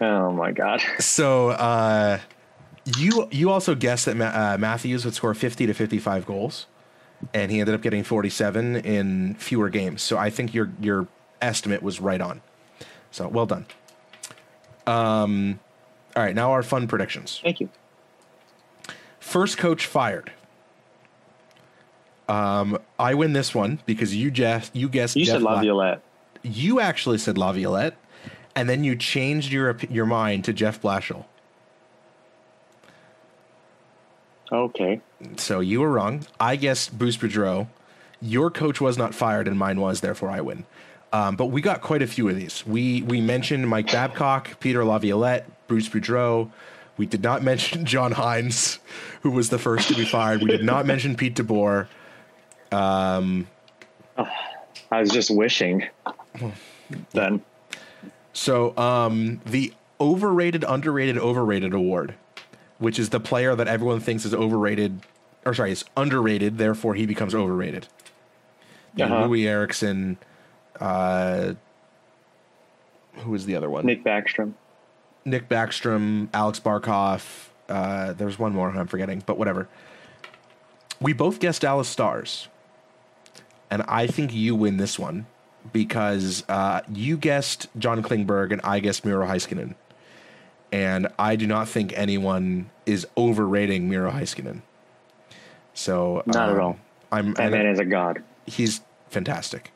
[0.00, 0.80] Oh, my God.
[0.98, 2.18] so uh,
[2.98, 6.66] you you also guessed that Ma- uh, Matthews would score 50 to 55 goals,
[7.32, 10.02] and he ended up getting 47 in fewer games.
[10.02, 11.06] So I think your your
[11.40, 12.40] estimate was right on.
[13.10, 13.66] So well done.
[14.86, 15.60] Um,
[16.16, 17.40] all right, now our fun predictions.
[17.42, 17.68] Thank you.
[19.20, 20.32] First coach fired.
[22.28, 26.00] Um, I win this one because you Jeff you guessed You Jeff said La- Laviolette.
[26.42, 27.94] you actually said Laviolette,
[28.54, 31.24] and then you changed your your mind to Jeff Blashill.
[34.50, 35.00] Okay.
[35.36, 36.26] So you were wrong.
[36.38, 37.68] I guessed Bruce Boudreau.
[38.20, 40.00] Your coach was not fired, and mine was.
[40.00, 40.64] Therefore, I win.
[41.12, 42.66] Um, but we got quite a few of these.
[42.66, 46.50] We we mentioned Mike Babcock, Peter Laviolette, Bruce Boudreau.
[46.96, 48.78] We did not mention John Hynes,
[49.22, 50.42] who was the first to be fired.
[50.42, 51.88] We did not mention Pete DeBoer.
[52.70, 53.46] Um,
[54.90, 55.84] I was just wishing.
[57.12, 57.42] Then.
[58.32, 62.14] So um, the overrated, underrated, overrated award,
[62.78, 65.00] which is the player that everyone thinks is overrated,
[65.44, 66.58] or sorry, is underrated.
[66.58, 67.88] Therefore, he becomes overrated.
[68.96, 69.26] Know, Uh-huh.
[69.28, 70.18] Loui Eriksson.
[70.80, 71.54] Uh,
[73.14, 73.84] who was the other one?
[73.86, 74.54] Nick Backstrom.
[75.24, 77.48] Nick Backstrom, Alex Barkov.
[77.68, 79.68] Uh, there's one more I'm forgetting, but whatever.
[81.00, 82.48] We both guessed Dallas Stars,
[83.70, 85.26] and I think you win this one
[85.72, 89.74] because uh, you guessed John Klingberg and I guessed Miro Heiskanen,
[90.72, 94.62] and I do not think anyone is overrating Miro Heiskanen.
[95.74, 96.78] So Not at um, all.
[97.10, 98.22] I'm That and man is a god.
[98.46, 99.72] he's fantastic.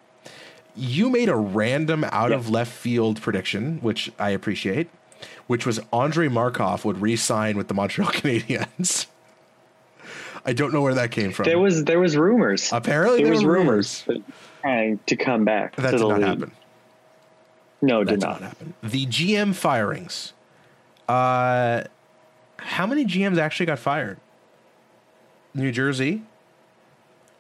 [0.75, 4.91] You made a random out of left field prediction, which I appreciate,
[5.47, 9.07] which was Andrei Markov would re-sign with the Montreal Canadiens.
[10.45, 11.45] I don't know where that came from.
[11.45, 12.71] There was there was rumors.
[12.73, 14.23] Apparently, there there was were rumors that
[14.67, 15.77] trying to come back.
[15.77, 16.27] That to did the not league.
[16.27, 16.53] happen.
[17.83, 18.41] No, it That did did not.
[18.41, 18.75] not happen.
[18.83, 20.33] The GM firings.
[21.09, 21.85] Uh,
[22.59, 24.19] how many GMs actually got fired?
[25.55, 26.23] New Jersey,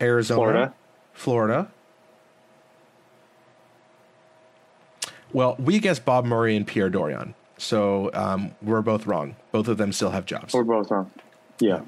[0.00, 0.74] Arizona, Florida.
[1.12, 1.68] Florida.
[5.32, 9.36] Well, we guessed Bob Murray and Pierre Dorion, so um, we're both wrong.
[9.52, 10.54] Both of them still have jobs.
[10.54, 11.10] We're both wrong.
[11.60, 11.80] Yeah.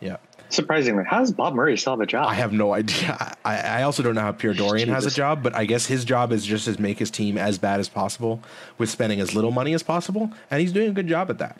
[0.00, 0.18] Yeah,
[0.48, 2.28] Surprisingly, how does Bob Murray still have a job?
[2.28, 3.36] I have no idea.
[3.44, 6.04] I, I also don't know how Pierre Dorion has a job, but I guess his
[6.04, 8.42] job is just to make his team as bad as possible
[8.78, 11.58] with spending as little money as possible, and he's doing a good job at that.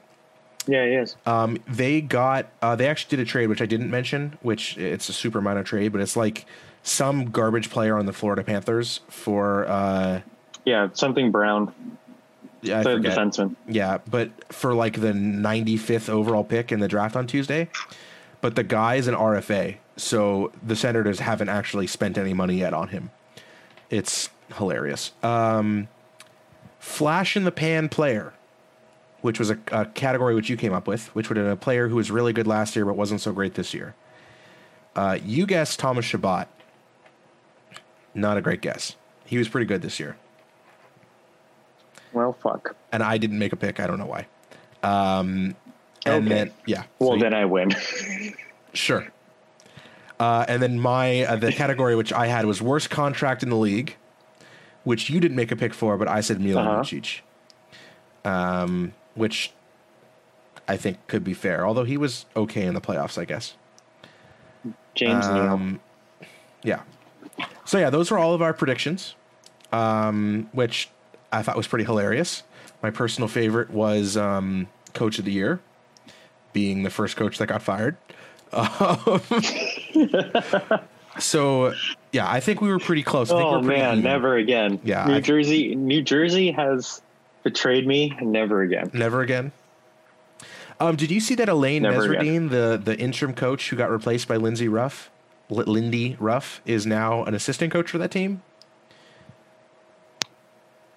[0.67, 1.17] yeah, he is.
[1.27, 5.09] Um, they got uh, they actually did a trade which I didn't mention, which it's
[5.09, 6.47] a super minor trade, but it's like
[6.83, 10.21] some garbage player on the Florida Panthers for uh,
[10.65, 11.73] yeah, something Brown,
[12.63, 13.57] yeah, the defenseman.
[13.69, 17.69] Yeah, but for like the 95th overall pick in the draft on Tuesday.
[18.41, 22.73] But the guy is an RFA, so the Senators haven't actually spent any money yet
[22.75, 23.11] on him.
[23.91, 25.13] It's hilarious.
[25.23, 25.89] Um,
[26.79, 28.33] flash in the pan player,
[29.23, 31.57] which was a, a category which you came up with, which would have been a
[31.57, 33.95] player who was really good last year but wasn't so great this year.
[34.95, 36.47] Uh, you guessed Thomas Chabot.
[38.15, 38.97] Not a great guess.
[39.25, 40.17] He was pretty good this year
[42.13, 42.77] Well, fuck.
[42.93, 43.81] and I didn't make a pick.
[43.81, 44.27] I don't know why.
[44.83, 45.57] Um,
[46.07, 46.35] and Okay.
[46.35, 47.71] then yeah, Well, so- then I win.
[48.73, 49.07] sure.
[50.19, 53.57] Uh, and then my uh, the category which I had was worst contract in the
[53.57, 53.97] league,
[54.85, 56.81] which you didn't make a pick for, but I said Milan Uh-huh.
[56.83, 57.21] Lucic,
[58.25, 59.53] um, which
[60.69, 61.67] I think could be fair.
[61.67, 63.55] Although he was okay in the playoffs, I guess.
[64.95, 65.37] James Neal.
[65.53, 65.81] Um,
[66.63, 66.81] yeah.
[67.67, 69.15] So yeah, those were all of our predictions,
[69.73, 70.89] um, which
[71.31, 72.43] I thought was pretty hilarious.
[72.83, 75.61] My personal favorite was um, Coach of the Year,
[76.57, 77.99] being the first coach that got fired.
[78.51, 79.21] Um,
[81.19, 81.75] so
[82.13, 83.31] yeah, I think we were pretty close.
[83.31, 84.05] I think Oh we're pretty man, even.
[84.05, 84.81] never again.
[84.83, 85.75] Yeah, New I- Jersey.
[85.75, 87.03] New Jersey has
[87.43, 88.17] betrayed me.
[88.23, 88.91] Never again.
[88.95, 89.53] Never again.
[90.81, 94.37] Um, did you see that Alain Never the the interim coach who got replaced by
[94.37, 95.11] Lindsay Ruff,
[95.51, 98.41] L- Lindy Ruff, is now an assistant coach for that team?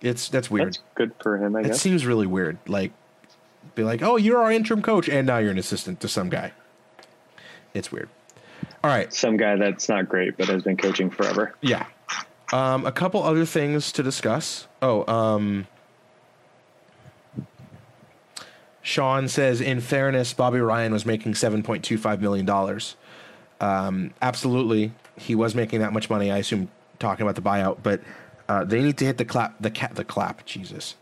[0.01, 0.67] It's that's weird.
[0.67, 1.81] That's good for him, I It guess.
[1.81, 2.57] seems really weird.
[2.67, 2.93] Like,
[3.75, 6.51] be like, oh, you're our interim coach, and now you're an assistant to some guy.
[7.73, 8.09] It's weird.
[8.83, 11.55] All right, Some guy that's not great, but has been coaching forever.
[11.61, 11.85] yeah.
[12.51, 14.67] Um, a couple other things to discuss.
[14.81, 15.67] Oh, um,
[18.81, 22.95] Sean says, in fairness, Bobby Ryan was making seven point two five million dollars.
[23.61, 26.31] Um, absolutely, he was making that much money.
[26.31, 28.01] I assume talking about the buyout, but
[28.47, 30.45] uh, they need to hit the clap, the cat, the clap.
[30.45, 30.95] Jesus,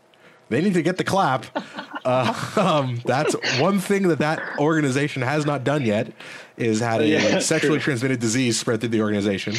[0.48, 1.46] they need to get the clap.
[2.04, 6.10] Uh, um, that's one thing that that organization has not done yet
[6.56, 7.84] is had a Yeah, sexually true.
[7.84, 9.54] transmitted disease spread through the organization.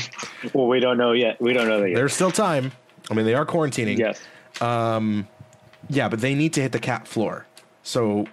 [0.54, 1.40] Well, we don't know yet.
[1.40, 1.96] We don't know that yet.
[1.96, 2.72] There's still time.
[3.12, 4.00] I mean, they are quarantining.
[4.00, 4.20] yes.
[4.62, 5.28] Um,
[5.90, 7.46] Yeah, but they need to hit the cap floor.
[7.84, 8.26] So,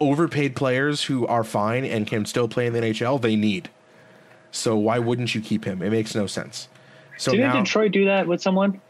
[0.00, 3.68] overpaid players who are fine and can still play in the NHL, they need.
[4.50, 5.82] So why wouldn't you keep him?
[5.82, 6.68] It makes no sense.
[7.16, 8.80] So Didn't now Detroit do that with someone?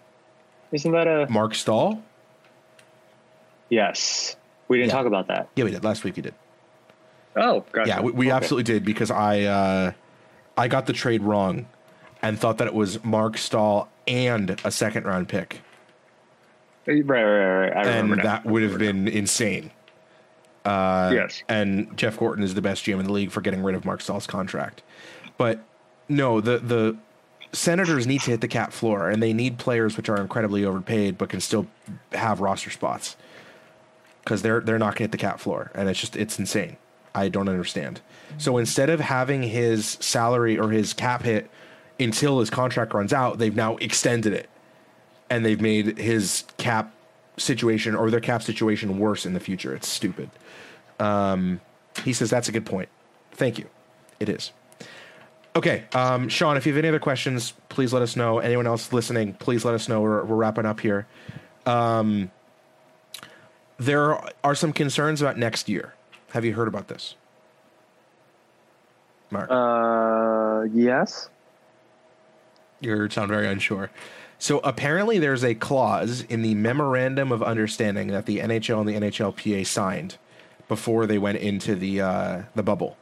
[0.71, 2.03] Isn't that a Marc Staal.
[3.73, 4.37] Yes?
[4.69, 4.97] We didn't Yeah.
[4.99, 5.49] talk about that.
[5.57, 6.15] Yeah, we did last week.
[6.17, 6.35] We did.
[7.35, 7.89] Oh, gotcha.
[7.89, 8.37] Yeah, we, we Okay.
[8.37, 9.93] absolutely did because I uh,
[10.59, 11.65] I got the trade wrong
[12.21, 15.63] and thought that it was Marc Staal and a second round pick,
[16.87, 17.59] Right, right, right.
[17.61, 17.73] right.
[17.77, 18.23] I and remember now.
[18.25, 19.71] that would have been insane.
[20.67, 21.43] Uh, yes.
[21.49, 24.01] and Jeff Gorton is the best GM in the league for getting rid of Marc
[24.03, 24.83] Staal's contract.
[25.39, 25.61] But
[26.11, 26.97] no, the the
[27.55, 31.17] Senators need to hit the cap floor, and they need players which are incredibly overpaid
[31.17, 31.67] but can still
[32.13, 33.17] have roster spots
[34.23, 36.77] because they're they're to hit the cap floor, and it's just it's insane.
[37.15, 38.01] I don't understand.
[38.39, 41.51] So instead of having his salary or his cap hit
[42.01, 44.49] until his contract runs out, they've now extended it,
[45.29, 46.93] and they've made his cap
[47.37, 49.75] situation or their cap situation worse in the future.
[49.75, 50.31] It's stupid.
[50.99, 51.61] Um,
[52.05, 52.89] he says that's a good point.
[53.33, 53.69] Thank you.
[54.21, 54.53] It is.
[55.55, 58.39] Okay, um, Sean, if you have any other questions, please let us know.
[58.39, 60.01] Anyone else listening, please let us know.
[60.01, 61.07] We're, we're wrapping up here.
[61.67, 62.31] Um,
[63.79, 65.95] there are some concerns about next year.
[66.31, 67.15] Have you heard about this?
[69.31, 71.29] Mark, Uh, yes.
[72.81, 73.91] you sound very unsure.
[74.39, 78.95] So apparently, there's a clause in the memorandum of understanding that the NHL and the
[78.95, 80.17] NHLPA signed
[80.69, 82.97] before they went into the uh, the bubble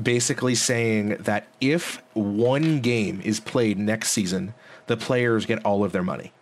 [0.00, 4.54] basically saying that if one game is played next season,
[4.86, 6.32] the players get all of their money.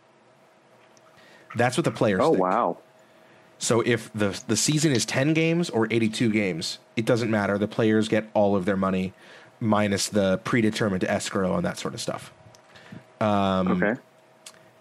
[1.57, 2.20] That's what the players.
[2.22, 2.43] Oh think.
[2.43, 2.78] wow.
[3.61, 7.58] So if the the season is 10 games or 82 games, it doesn't matter.
[7.58, 9.12] The players get all of their money
[9.61, 12.32] minus the predetermined escrow and that sort of stuff.
[13.20, 14.00] Um, okay.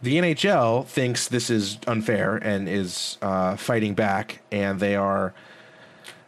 [0.02, 5.34] The NHL thinks this is unfair and is uh, fighting back, and they are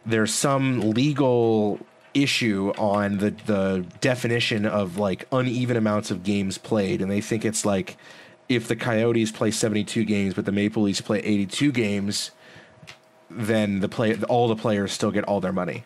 [0.04, 1.80] there's some legal
[2.12, 7.46] issue on the the definition of like uneven amounts of games played, and they think
[7.46, 7.96] it's like
[8.50, 12.30] if the Coyotes play 72 games but the Maple Leafs play 82 games,
[13.36, 15.84] then the play all the players still get all their money.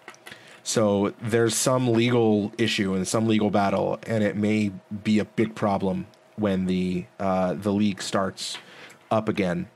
[0.62, 4.72] So there's some legal issue and some legal battle, and it may
[5.04, 8.58] be a big problem when the uh, the league starts
[9.10, 9.68] up again.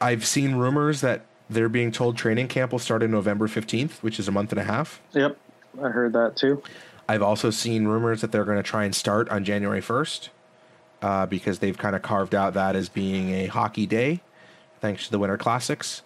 [0.00, 4.18] I've seen rumors that they're being told training camp will start in November 15th, which
[4.18, 5.00] is a month and a half.
[5.12, 5.38] Yep.
[5.82, 6.62] I heard that too.
[7.08, 10.28] I've also seen rumors that they're going to try and start on January 1st
[11.02, 14.20] uh, because they've kind of carved out that as being a hockey day,
[14.80, 16.02] thanks to the Winter Classics,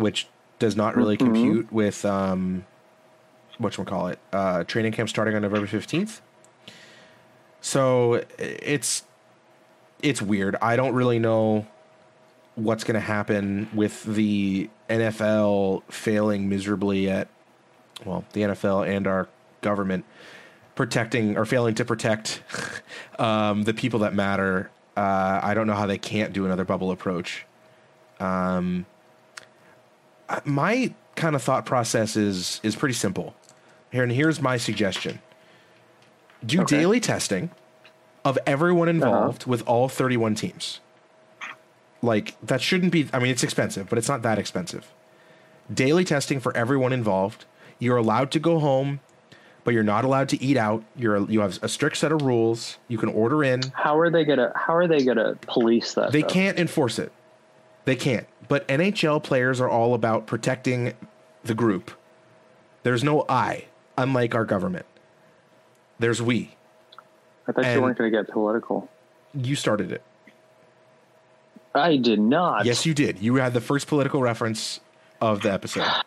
[0.00, 0.26] which
[0.58, 1.20] does not really Mhm.
[1.20, 2.64] compute with um,
[3.58, 6.20] what you call it uh, training camp starting on November 15th.
[7.60, 9.04] So it's
[10.02, 10.56] it's weird.
[10.62, 11.66] I don't really know
[12.54, 17.28] what's going to happen with the NFL failing miserably at
[18.04, 19.28] well, the NFL and our
[19.60, 20.06] government
[20.74, 22.42] protecting or failing to protect
[23.18, 24.70] um, the people that matter.
[24.96, 27.44] Uh, I don't know how they can't do another bubble approach.
[28.18, 28.86] Um,
[30.44, 33.34] my kind of thought process is is pretty simple.
[33.90, 35.20] Here and here's my suggestion:
[36.44, 36.78] do Okay.
[36.78, 37.50] daily testing
[38.24, 38.94] of everyone uh-huh.
[38.94, 40.80] involved with all 31 teams.
[42.02, 43.08] Like that shouldn't be.
[43.12, 44.90] I mean, it's expensive, but it's not that expensive.
[45.72, 47.44] Daily testing for everyone involved.
[47.78, 49.00] You're allowed to go home,
[49.64, 50.82] but you're not allowed to eat out.
[50.96, 52.78] You're you have a strict set of rules.
[52.88, 53.60] You can order in.
[53.74, 56.12] How are they gonna How are they gonna police that?
[56.12, 56.28] They though?
[56.28, 57.12] can't enforce it.
[57.84, 58.26] They can't.
[58.50, 60.92] But NHL players are all about protecting
[61.44, 61.92] the group.
[62.82, 64.86] There's no I, unlike our government.
[66.00, 66.56] There's we.
[67.46, 68.90] I thought and- you weren't gonna get political.
[69.34, 70.02] You started it.
[71.76, 72.66] I did not.
[72.66, 73.20] Yes, you did.
[73.20, 74.80] You had the first political reference
[75.20, 75.86] of the episode.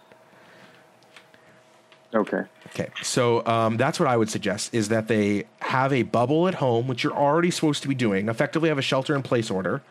[2.16, 2.44] Okay.
[2.68, 6.54] Okay, so um, that's what I would suggest is that they have a bubble at
[6.54, 8.30] home, which you're already supposed to be doing.
[8.30, 9.82] Effectively, have a shelter in place order,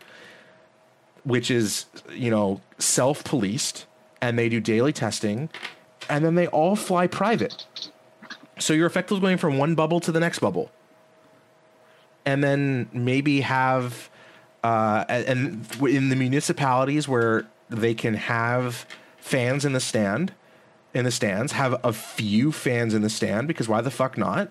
[1.25, 3.87] which is you know self policed,
[4.21, 5.49] and they do daily testing,
[6.09, 7.67] and then they all fly private.
[8.59, 10.71] So you're effectively going from one bubble to the next bubble,
[12.25, 14.11] and then maybe have
[14.63, 20.33] uh, and in the municipalities where they can have fans in the stand
[20.95, 24.51] in the stands, have a few fans in the stand because why the fuck not?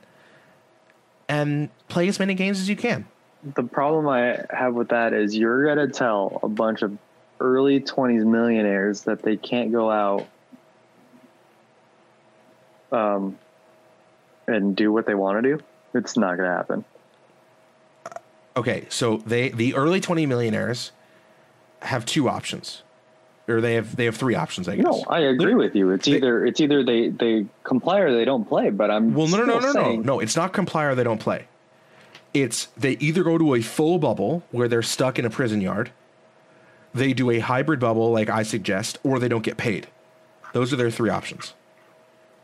[1.29, 3.07] And play as many games as you can.
[3.43, 6.97] The problem I have with that is you're gonna tell a bunch of
[7.39, 10.27] early twenties millionaires that they can't go out
[12.91, 13.37] um,
[14.47, 15.63] and do what they want to do.
[15.93, 16.85] It's not gonna happen.
[18.55, 20.91] Okay, so they the early 20 millionaires
[21.81, 22.83] have two options.
[23.47, 24.85] Or they have they have three options, I guess.
[24.85, 25.89] No, I agree with you.
[25.91, 28.69] It's They- either it's either they they comply or they don't play.
[28.69, 30.19] But I'm Well, no, no, no, no, no, no.
[30.19, 31.45] It's not comply or they don't play.
[32.33, 35.91] It's they either go to a full bubble where they're stuck in a prison yard,
[36.93, 39.87] they do a hybrid bubble like I suggest, or they don't get paid.
[40.53, 41.53] Those are their three options.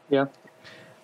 [0.09, 0.27] Yeah,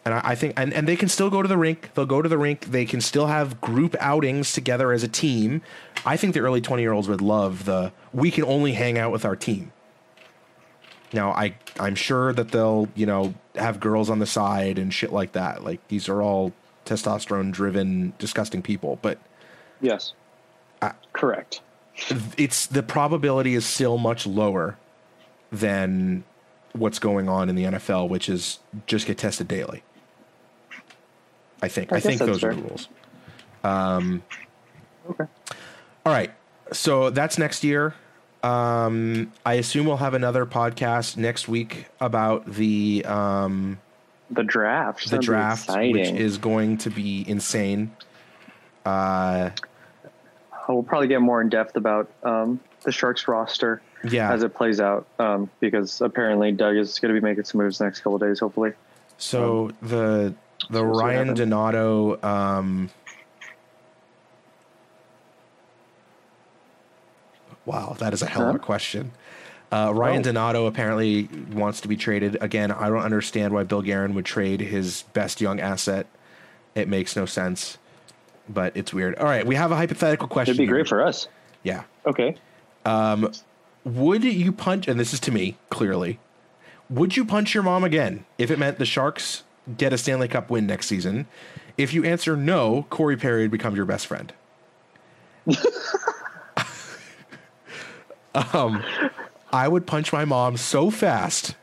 [0.06, 1.90] And I, I think, and, and they can still go to the rink.
[1.94, 2.72] They'll go to the rink.
[2.72, 5.62] They can still have group outings together as a team.
[6.06, 9.12] I think the early 20 year olds would love the, we can only hang out
[9.12, 9.74] with our team.
[11.12, 15.12] Now, I, I'm sure that they'll, you know, have girls on the side and shit
[15.12, 15.64] like that.
[15.64, 16.54] Like, these are all
[16.86, 19.00] testosterone driven, disgusting people.
[19.02, 19.20] But
[19.82, 20.14] yes,
[21.14, 21.62] correct.
[22.38, 24.78] it's, the probability is still much lower
[25.52, 26.24] than
[26.74, 29.84] what's going on in the NFL, which is just get tested daily.
[31.62, 31.94] I think.
[31.94, 32.90] I I, think those are the rules.
[33.64, 34.24] Um,
[35.10, 35.26] Okay.
[36.06, 36.32] All right.
[36.72, 37.94] So that's next year.
[38.42, 43.80] Um, I assume we'll have another podcast next week about the um,
[44.34, 45.10] The draft.
[45.10, 47.96] the draft, which is going to be insane.
[48.86, 49.52] Uh,
[50.70, 54.32] We'll probably get more in depth about um, the Sharks roster yeah.
[54.32, 57.80] as it plays out, um, because apparently Doug is going to be making some moves
[57.80, 58.40] the next couple days.
[58.40, 58.72] Hopefully,
[59.18, 60.34] So the
[60.70, 61.34] the so we'll see what Ryan.
[61.34, 62.90] Donato um
[67.66, 68.56] Wow, that is a hell of Huh?
[68.56, 69.12] a question.
[69.74, 70.24] Uh, Ryan Oh.
[70.24, 72.72] Donato apparently wants to be traded again.
[72.72, 76.06] I don't understand why Bill Guerin would trade his best young asset.
[76.76, 77.78] It makes no sense,
[78.48, 79.16] but it's weird.
[79.16, 80.52] All right, we have a hypothetical question.
[80.52, 80.76] It'd be here.
[80.76, 81.28] great for us.
[81.64, 81.84] yeah.
[82.06, 82.36] Okay.
[83.86, 84.88] Would you punch?
[84.88, 86.20] And this is to me clearly.
[86.90, 89.44] Would you punch your mom again if it meant the Sharks
[89.78, 91.26] get a Stanley Cup win next season?
[91.78, 94.32] If you answer no, Corey Perry would become your best friend.
[98.54, 98.84] um,
[99.54, 101.56] I would punch my mom so fast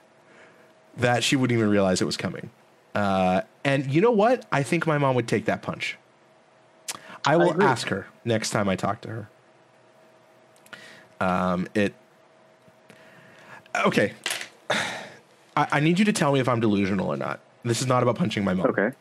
[0.96, 2.50] that she wouldn't even realize it was coming.
[2.94, 4.46] Uh, and you know what?
[4.52, 5.98] I think my mom would take that punch.
[7.26, 7.66] I will agree.
[7.66, 9.28] ask her next time I talk to her.
[11.20, 11.94] Um, it.
[13.84, 14.12] Okay.
[14.70, 14.86] I,
[15.56, 17.40] I need you to tell me if I'm delusional or not.
[17.64, 18.66] This is not about punching my mom.
[18.66, 18.92] Okay.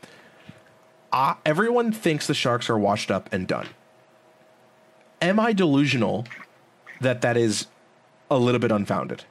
[1.12, 3.68] Uh, everyone thinks the Sharks are washed up and done.
[5.22, 6.26] Am I delusional
[7.02, 7.68] that that is
[8.30, 9.24] a little bit unfounded?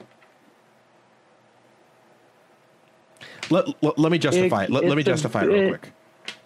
[3.51, 4.71] Let, let, let me justify it.
[4.71, 5.93] It- Let, let me justify it real quick.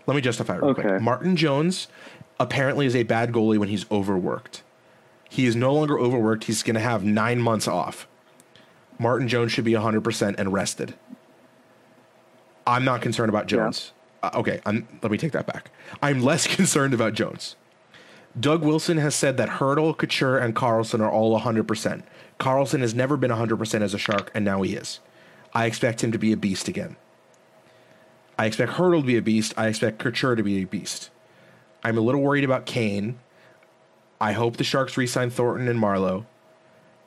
[0.06, 1.00] Let me justify it real quick.
[1.00, 1.88] Martin Jones
[2.40, 4.62] apparently is a bad goalie when he's overworked.
[5.28, 6.44] He is no longer overworked.
[6.44, 8.06] He's going to have nine months off.
[8.98, 10.94] Martin Jones should be 100% and rested.
[12.66, 13.92] I'm not concerned about Jones.
[14.22, 15.70] Uh, okay, I'm, let me take that back.
[16.02, 17.56] I'm less concerned about Jones.
[18.38, 22.02] Doug Wilson has said that Hertl, Couture, and Karlsson are all 100%.
[22.42, 24.98] Karlsson has never been 100% as a Shark, and now he is.
[25.54, 26.96] I expect him to be a beast again.
[28.36, 29.54] I expect Hertl to be a beast.
[29.56, 31.10] I expect Couture to be a beast.
[31.84, 33.20] I'm a little worried about Kane.
[34.20, 36.24] I hope the Sharks re-sign Thornton and Marleau.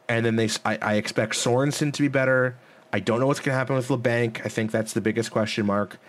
[0.08, 2.56] And then they, I, I expect Sorensen to be better.
[2.94, 4.46] I don't know what's going to happen with Labanc.
[4.46, 6.00] I think that's the biggest question mark.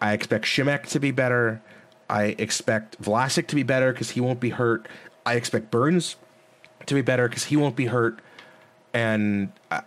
[0.00, 1.60] I expect Simek to be better.
[2.08, 4.88] I expect Vlasic to be better because he won't be hurt.
[5.26, 6.16] I expect Burns
[6.86, 8.20] to be better because he won't be hurt.
[8.94, 9.82] And I,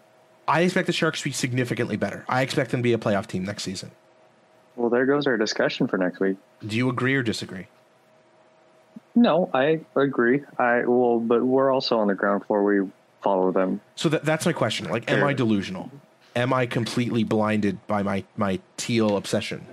[0.48, 2.26] I expect the Sharks to be significantly better.
[2.30, 3.92] I expect them to be a playoff team next season.
[4.76, 6.38] Well, there goes our discussion for next week.
[6.66, 7.68] Do you agree or disagree?
[9.16, 10.44] No, I agree.
[10.60, 12.64] I well, but we're also on the ground floor.
[12.64, 12.88] We
[13.24, 13.82] follow them.
[13.96, 14.90] So that, that's my question.
[14.90, 15.90] Like, am I delusional?
[16.36, 19.66] Am I completely blinded by my, my teal obsession?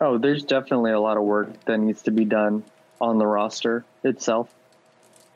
[0.00, 2.62] Oh, there's definitely a lot of work that needs to be done
[3.00, 4.54] on the roster itself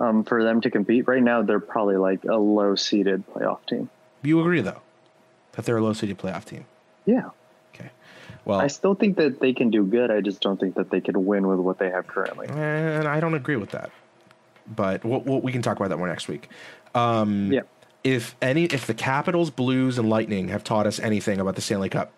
[0.01, 1.07] um, for them to compete.
[1.07, 3.91] Right now, they're probably like a low seeded playoff team.
[4.23, 4.81] You agree, though,
[5.53, 6.65] that they're a low seeded playoff team?
[7.07, 7.31] Yeah.
[7.75, 7.91] Okay.
[8.45, 10.11] Well, I still think that they can do good.
[10.11, 12.49] I just don't think that they could win with what they have currently.
[12.49, 13.91] and I don't agree with that.
[14.75, 16.49] But we'll, we'll, we can talk about that more next week.
[16.95, 17.63] Um, Yeah.
[18.05, 21.89] If any, if the Capitals, Blues, and Lightning have taught us anything about the Stanley
[21.89, 22.13] Cup,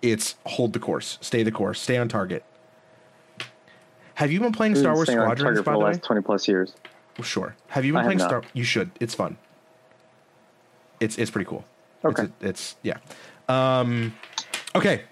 [0.00, 2.44] it's hold the course, stay the course, stay on target.
[4.14, 5.84] Have you been playing Star Wars Squadrons by for the the way?
[5.92, 6.74] last 20 plus years.
[7.22, 7.54] Sure.
[7.68, 8.18] Have you been I playing.
[8.20, 8.42] Star?
[8.52, 8.90] You should.
[9.00, 9.36] It's fun.
[11.00, 11.64] It's it's pretty cool.
[12.04, 12.24] Okay.
[12.24, 12.98] It's, it's yeah.
[13.48, 14.14] Um,
[14.74, 15.02] okay.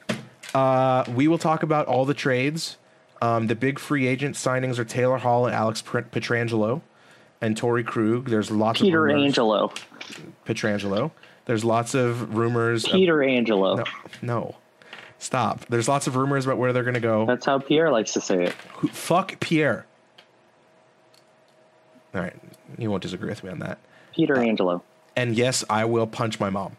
[0.54, 2.76] Uh, we will talk about all the trades.
[3.20, 6.82] Um, the big free agent signings are Taylor Hall and Alex Pietrangelo
[7.40, 8.28] and Torey Krug.
[8.28, 9.24] There's lots Peter of rumors.
[9.26, 9.72] Angelo.
[10.46, 11.10] Pietrangelo.
[11.44, 12.84] There's lots of rumors.
[12.84, 13.76] of- Peter Angelo.
[13.76, 13.84] no,
[14.22, 14.56] no.
[15.22, 15.64] Stop.
[15.66, 17.24] There's lots of rumors about where they're going to go.
[17.26, 18.54] That's how Pierre likes to say it.
[18.74, 19.86] Who, fuck Pierre.
[22.12, 22.34] All right.
[22.76, 23.78] You won't disagree with me on that.
[24.16, 24.82] Peter Angelo.
[25.14, 26.76] And yes, I will punch my mom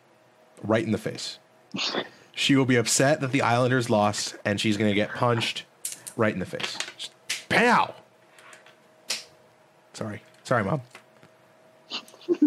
[0.62, 1.39] right in the face.
[2.36, 5.64] she will be upset that the Islanders lost, and she's going to get punched
[6.18, 6.78] right in the face.
[6.98, 7.12] Just
[7.48, 7.96] pow!
[9.94, 10.22] Sorry.
[10.44, 10.82] Sorry, mom.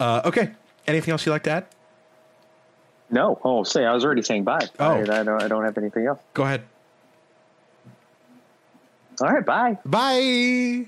[0.00, 0.52] uh, okay.
[0.86, 1.66] Anything else you'd like to add?
[3.10, 3.40] No.
[3.42, 4.66] Oh, say, I was already saying bye.
[4.78, 4.92] Oh.
[4.92, 6.18] I, I, don't, I don't have anything else.
[6.34, 6.62] Go ahead.
[9.20, 9.78] All right, bye.
[9.84, 10.86] Bye.